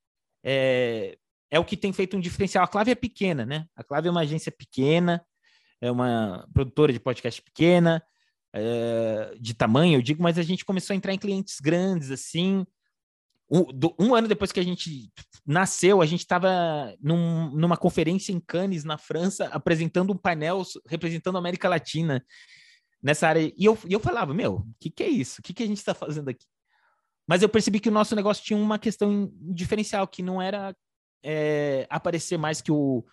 é, 0.44 1.18
é 1.52 1.60
o 1.60 1.66
que 1.66 1.78
tem 1.78 1.92
feito 1.92 2.16
um 2.16 2.20
diferencial. 2.20 2.64
A 2.64 2.68
Clave 2.68 2.92
é 2.92 2.96
pequena, 2.96 3.46
né? 3.46 3.66
A 3.76 3.84
Clave 3.84 4.08
é 4.08 4.12
uma 4.12 4.22
agência 4.22 4.52
pequena, 4.52 5.26
é 5.82 5.92
uma 5.92 6.48
produtora 6.54 6.94
de 6.94 7.00
podcast 7.00 7.42
pequena, 7.42 8.04
é, 8.54 9.36
de 9.40 9.54
tamanho, 9.54 9.98
eu 9.98 10.02
digo, 10.02 10.22
mas 10.22 10.38
a 10.38 10.44
gente 10.44 10.66
começou 10.66 10.94
a 10.94 10.98
entrar 10.98 11.14
em 11.14 11.20
clientes 11.20 11.60
grandes, 11.60 12.12
assim, 12.12 12.66
um, 13.50 13.64
do, 13.64 13.96
um, 14.00 14.14
ano 14.14 14.28
depois 14.28 14.52
que 14.52 14.60
a 14.60 14.64
gente 14.64 15.12
nasceu, 15.46 16.02
a 16.02 16.06
gente 16.06 16.20
estava 16.20 16.96
num, 17.02 17.50
numa 17.52 17.76
conferência 17.76 18.32
em 18.32 18.40
Cannes, 18.40 18.84
na 18.84 18.98
França, 18.98 19.46
apresentando 19.46 20.14
um 20.14 20.18
painel 20.18 20.62
representando 20.88 21.36
a 21.36 21.40
América 21.40 21.68
Latina 21.68 22.24
nessa 23.02 23.28
área. 23.28 23.52
E 23.58 23.66
eu, 23.66 23.78
e 23.88 23.94
eu 23.94 24.00
falava, 24.00 24.34
meu, 24.34 24.58
o 24.58 24.74
que, 24.80 24.92
que 24.92 25.04
é 25.04 25.08
isso? 25.08 25.40
O 25.40 25.44
que, 25.44 25.54
que 25.54 25.64
a 25.64 25.68
gente 25.68 25.78
está 25.78 25.96
fazendo 25.96 26.30
aqui? 26.30 26.46
Mas 27.28 27.42
eu 27.42 27.50
percebi 27.50 27.80
que 27.80 27.90
o 27.90 27.92
nosso 27.92 28.16
negócio 28.16 28.44
tinha 28.44 28.58
uma 28.58 28.78
questão 28.78 29.32
diferencial, 29.34 30.08
que 30.08 30.22
não 30.22 30.40
era 30.40 30.76
é, 31.24 31.86
aparecer 31.90 32.38
mais 32.38 32.62
que 32.62 32.72
o, 32.72 33.04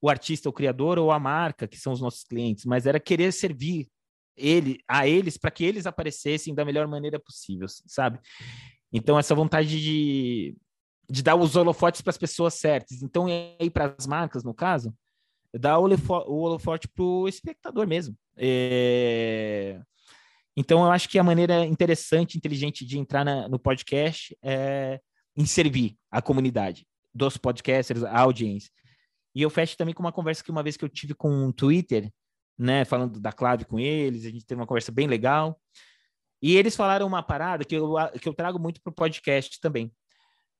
o 0.00 0.08
artista, 0.08 0.48
o 0.48 0.52
criador 0.52 0.98
ou 0.98 1.10
a 1.10 1.18
marca, 1.18 1.66
que 1.66 1.76
são 1.76 1.92
os 1.92 2.00
nossos 2.00 2.24
clientes, 2.24 2.64
mas 2.64 2.86
era 2.86 3.00
querer 3.00 3.32
servir 3.32 3.88
ele 4.36 4.78
a 4.86 5.08
eles 5.08 5.36
para 5.36 5.50
que 5.50 5.64
eles 5.64 5.86
aparecessem 5.86 6.54
da 6.54 6.64
melhor 6.64 6.86
maneira 6.86 7.18
possível, 7.18 7.66
sabe? 7.86 8.20
Então 8.92 9.18
essa 9.18 9.34
vontade 9.34 9.80
de, 9.80 10.56
de 11.08 11.22
dar 11.22 11.36
os 11.36 11.56
holofotes 11.56 12.02
para 12.02 12.10
as 12.10 12.18
pessoas 12.18 12.54
certas. 12.54 13.02
Então 13.02 13.28
e 13.28 13.56
aí 13.60 13.70
para 13.70 13.94
as 13.98 14.06
marcas, 14.06 14.44
no 14.44 14.54
caso, 14.54 14.94
dar 15.54 15.78
o 15.78 15.84
holofote 16.28 16.86
para 16.88 17.04
o 17.04 17.26
espectador 17.26 17.86
mesmo. 17.86 18.16
É... 18.36 19.80
Então 20.56 20.84
eu 20.84 20.90
acho 20.90 21.08
que 21.08 21.18
a 21.18 21.24
maneira 21.24 21.64
interessante, 21.64 22.36
inteligente 22.36 22.84
de 22.84 22.98
entrar 22.98 23.24
na, 23.24 23.48
no 23.48 23.58
podcast 23.58 24.36
é 24.42 25.00
em 25.36 25.44
servir 25.44 25.96
a 26.10 26.22
comunidade 26.22 26.86
dos 27.16 27.36
podcasters, 27.36 28.04
a 28.04 28.20
audiência. 28.20 28.70
E 29.34 29.42
eu 29.42 29.50
fecho 29.50 29.76
também 29.76 29.94
com 29.94 30.02
uma 30.02 30.12
conversa 30.12 30.44
que 30.44 30.50
uma 30.50 30.62
vez 30.62 30.76
que 30.76 30.84
eu 30.84 30.88
tive 30.88 31.14
com 31.14 31.30
um 31.30 31.52
Twitter, 31.52 32.12
né, 32.58 32.84
falando 32.84 33.20
da 33.20 33.32
Clave 33.32 33.64
com 33.64 33.78
eles, 33.78 34.24
a 34.24 34.30
gente 34.30 34.46
teve 34.46 34.60
uma 34.60 34.66
conversa 34.66 34.92
bem 34.92 35.06
legal. 35.06 35.60
E 36.40 36.56
eles 36.56 36.76
falaram 36.76 37.06
uma 37.06 37.22
parada 37.22 37.64
que 37.64 37.74
eu, 37.74 37.94
que 38.20 38.28
eu 38.28 38.34
trago 38.34 38.58
muito 38.58 38.80
para 38.82 38.90
o 38.90 38.94
podcast 38.94 39.60
também. 39.60 39.92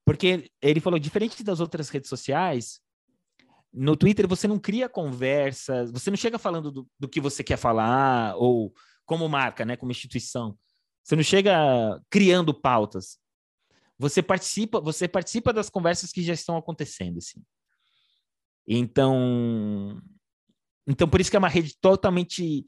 Porque 0.04 0.50
ele 0.62 0.80
falou, 0.80 0.98
diferente 0.98 1.42
das 1.42 1.60
outras 1.60 1.88
redes 1.88 2.08
sociais, 2.08 2.80
no 3.72 3.96
Twitter 3.96 4.26
você 4.26 4.48
não 4.48 4.58
cria 4.58 4.88
conversas, 4.88 5.90
você 5.90 6.10
não 6.10 6.16
chega 6.16 6.38
falando 6.38 6.70
do, 6.70 6.88
do 6.98 7.08
que 7.08 7.20
você 7.20 7.42
quer 7.44 7.56
falar, 7.56 8.36
ou 8.36 8.72
como 9.04 9.28
marca, 9.28 9.64
né, 9.64 9.76
como 9.76 9.92
instituição. 9.92 10.56
Você 11.02 11.16
não 11.16 11.22
chega 11.22 12.00
criando 12.10 12.52
pautas. 12.52 13.18
Você 13.98 14.22
participa, 14.22 14.80
você 14.80 15.08
participa 15.08 15.52
das 15.52 15.70
conversas 15.70 16.12
que 16.12 16.22
já 16.22 16.34
estão 16.34 16.56
acontecendo, 16.56 17.18
assim. 17.18 17.42
Então, 18.66 20.00
então 20.86 21.08
por 21.08 21.20
isso 21.20 21.30
que 21.30 21.36
é 21.36 21.38
uma 21.38 21.48
rede 21.48 21.74
totalmente 21.80 22.66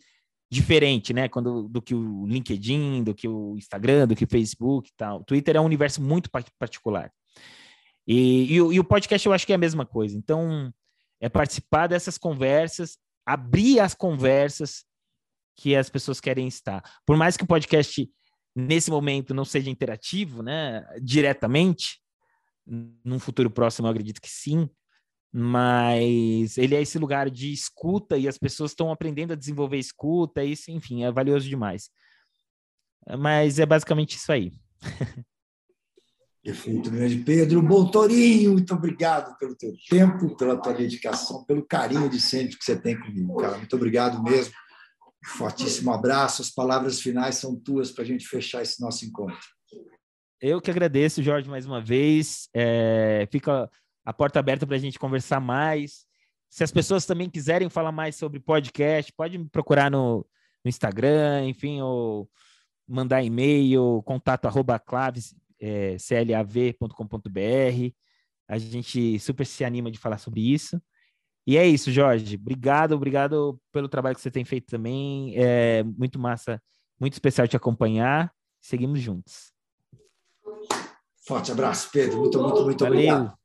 diferente, 0.50 1.12
né? 1.12 1.28
Quando 1.28 1.68
do 1.68 1.82
que 1.82 1.94
o 1.94 2.26
LinkedIn, 2.26 3.04
do 3.04 3.14
que 3.14 3.28
o 3.28 3.56
Instagram, 3.56 4.06
do 4.06 4.16
que 4.16 4.24
o 4.24 4.28
Facebook 4.28 4.88
e 4.88 4.92
tal. 4.96 5.20
O 5.20 5.24
Twitter 5.24 5.56
é 5.56 5.60
um 5.60 5.66
universo 5.66 6.00
muito 6.02 6.30
particular. 6.58 7.12
E, 8.06 8.44
e, 8.44 8.54
e, 8.54 8.80
o 8.80 8.84
podcast 8.84 9.26
eu 9.26 9.34
acho 9.34 9.46
que 9.46 9.52
é 9.52 9.56
a 9.56 9.58
mesma 9.58 9.84
coisa. 9.84 10.16
Então, 10.16 10.72
é 11.20 11.28
participar 11.28 11.88
dessas 11.88 12.16
conversas, 12.16 12.96
abrir 13.26 13.80
as 13.80 13.94
conversas 13.94 14.84
que 15.56 15.76
as 15.76 15.90
pessoas 15.90 16.20
querem 16.20 16.48
estar. 16.48 16.82
Por 17.04 17.16
mais 17.16 17.36
que 17.36 17.44
o 17.44 17.46
podcast, 17.46 18.08
nesse 18.58 18.90
momento, 18.90 19.34
não 19.34 19.44
seja 19.44 19.70
interativo, 19.70 20.42
né? 20.42 20.84
Diretamente, 21.02 22.00
num 23.04 23.18
futuro 23.18 23.50
próximo, 23.50 23.86
eu 23.86 23.90
acredito 23.90 24.20
que 24.20 24.30
sim 24.30 24.68
mas 25.32 26.56
ele 26.56 26.74
é 26.74 26.80
esse 26.80 26.98
lugar 26.98 27.30
de 27.30 27.52
escuta 27.52 28.16
e 28.16 28.26
as 28.26 28.38
pessoas 28.38 28.70
estão 28.70 28.90
aprendendo 28.90 29.32
a 29.32 29.36
desenvolver 29.36 29.78
escuta, 29.78 30.42
isso, 30.42 30.70
enfim, 30.70 31.04
é 31.04 31.12
valioso 31.12 31.46
demais. 31.48 31.90
Mas 33.18 33.58
é 33.58 33.66
basicamente 33.66 34.16
isso 34.16 34.32
aí. 34.32 34.52
Perfeito, 36.42 36.90
grande 36.90 37.18
Pedro. 37.18 37.60
Boltorinho, 37.60 38.52
muito 38.52 38.72
obrigado 38.72 39.36
pelo 39.38 39.54
teu 39.54 39.72
tempo, 39.90 40.34
pela 40.36 40.56
tua 40.56 40.72
dedicação, 40.72 41.44
pelo 41.44 41.64
carinho 41.64 42.08
de 42.08 42.20
sempre 42.20 42.56
que 42.56 42.64
você 42.64 42.76
tem 42.76 42.98
comigo, 42.98 43.36
cara. 43.36 43.58
Muito 43.58 43.76
obrigado 43.76 44.22
mesmo. 44.22 44.54
Fortíssimo 45.24 45.92
abraço. 45.92 46.42
As 46.42 46.50
palavras 46.50 47.00
finais 47.00 47.37
são 47.37 47.57
tuas 47.57 47.90
para 47.90 48.04
a 48.04 48.07
gente 48.07 48.26
fechar 48.26 48.62
esse 48.62 48.81
nosso 48.81 49.04
encontro. 49.04 49.38
Eu 50.40 50.61
que 50.61 50.70
agradeço, 50.70 51.22
Jorge, 51.22 51.48
mais 51.48 51.66
uma 51.66 51.81
vez. 51.81 52.48
É, 52.54 53.26
fica 53.31 53.68
a 54.04 54.12
porta 54.12 54.38
aberta 54.38 54.66
para 54.66 54.76
a 54.76 54.81
gente 54.81 54.98
conversar 54.98 55.40
mais. 55.40 56.07
Se 56.48 56.64
as 56.64 56.70
pessoas 56.70 57.04
também 57.04 57.28
quiserem 57.28 57.68
falar 57.68 57.92
mais 57.92 58.16
sobre 58.16 58.40
podcast, 58.40 59.12
pode 59.12 59.37
me 59.37 59.48
procurar 59.48 59.90
no, 59.90 60.26
no 60.64 60.68
Instagram, 60.68 61.46
enfim, 61.46 61.81
ou 61.83 62.31
mandar 62.87 63.22
e-mail, 63.22 64.02
contato 64.04 64.46
arroba 64.46 64.78
claves, 64.78 65.35
é, 65.61 65.96
clav.com.br. 65.98 67.92
A 68.48 68.57
gente 68.57 69.18
super 69.18 69.44
se 69.44 69.64
anima 69.64 69.90
de 69.90 69.98
falar 69.98 70.18
sobre 70.18 70.40
isso. 70.40 70.81
E 71.48 71.56
é 71.56 71.66
isso, 71.66 71.90
Jorge. 71.90 72.37
Obrigado, 72.37 72.92
obrigado 72.92 73.58
pelo 73.72 73.88
trabalho 73.88 74.14
que 74.14 74.20
você 74.20 74.30
tem 74.30 74.44
feito 74.44 74.66
também. 74.66 75.32
É 75.34 75.82
muito 75.82 76.18
massa, 76.18 76.62
muito 77.00 77.14
especial 77.14 77.48
te 77.48 77.56
acompanhar. 77.56 78.30
Seguimos 78.61 79.00
juntos. 79.00 79.50
Forte 81.26 81.50
abraço, 81.50 81.88
Pedro. 81.90 82.18
Muito, 82.18 82.38
muito, 82.38 82.64
muito 82.64 82.84
Valeu. 82.84 82.98
obrigado. 82.98 83.38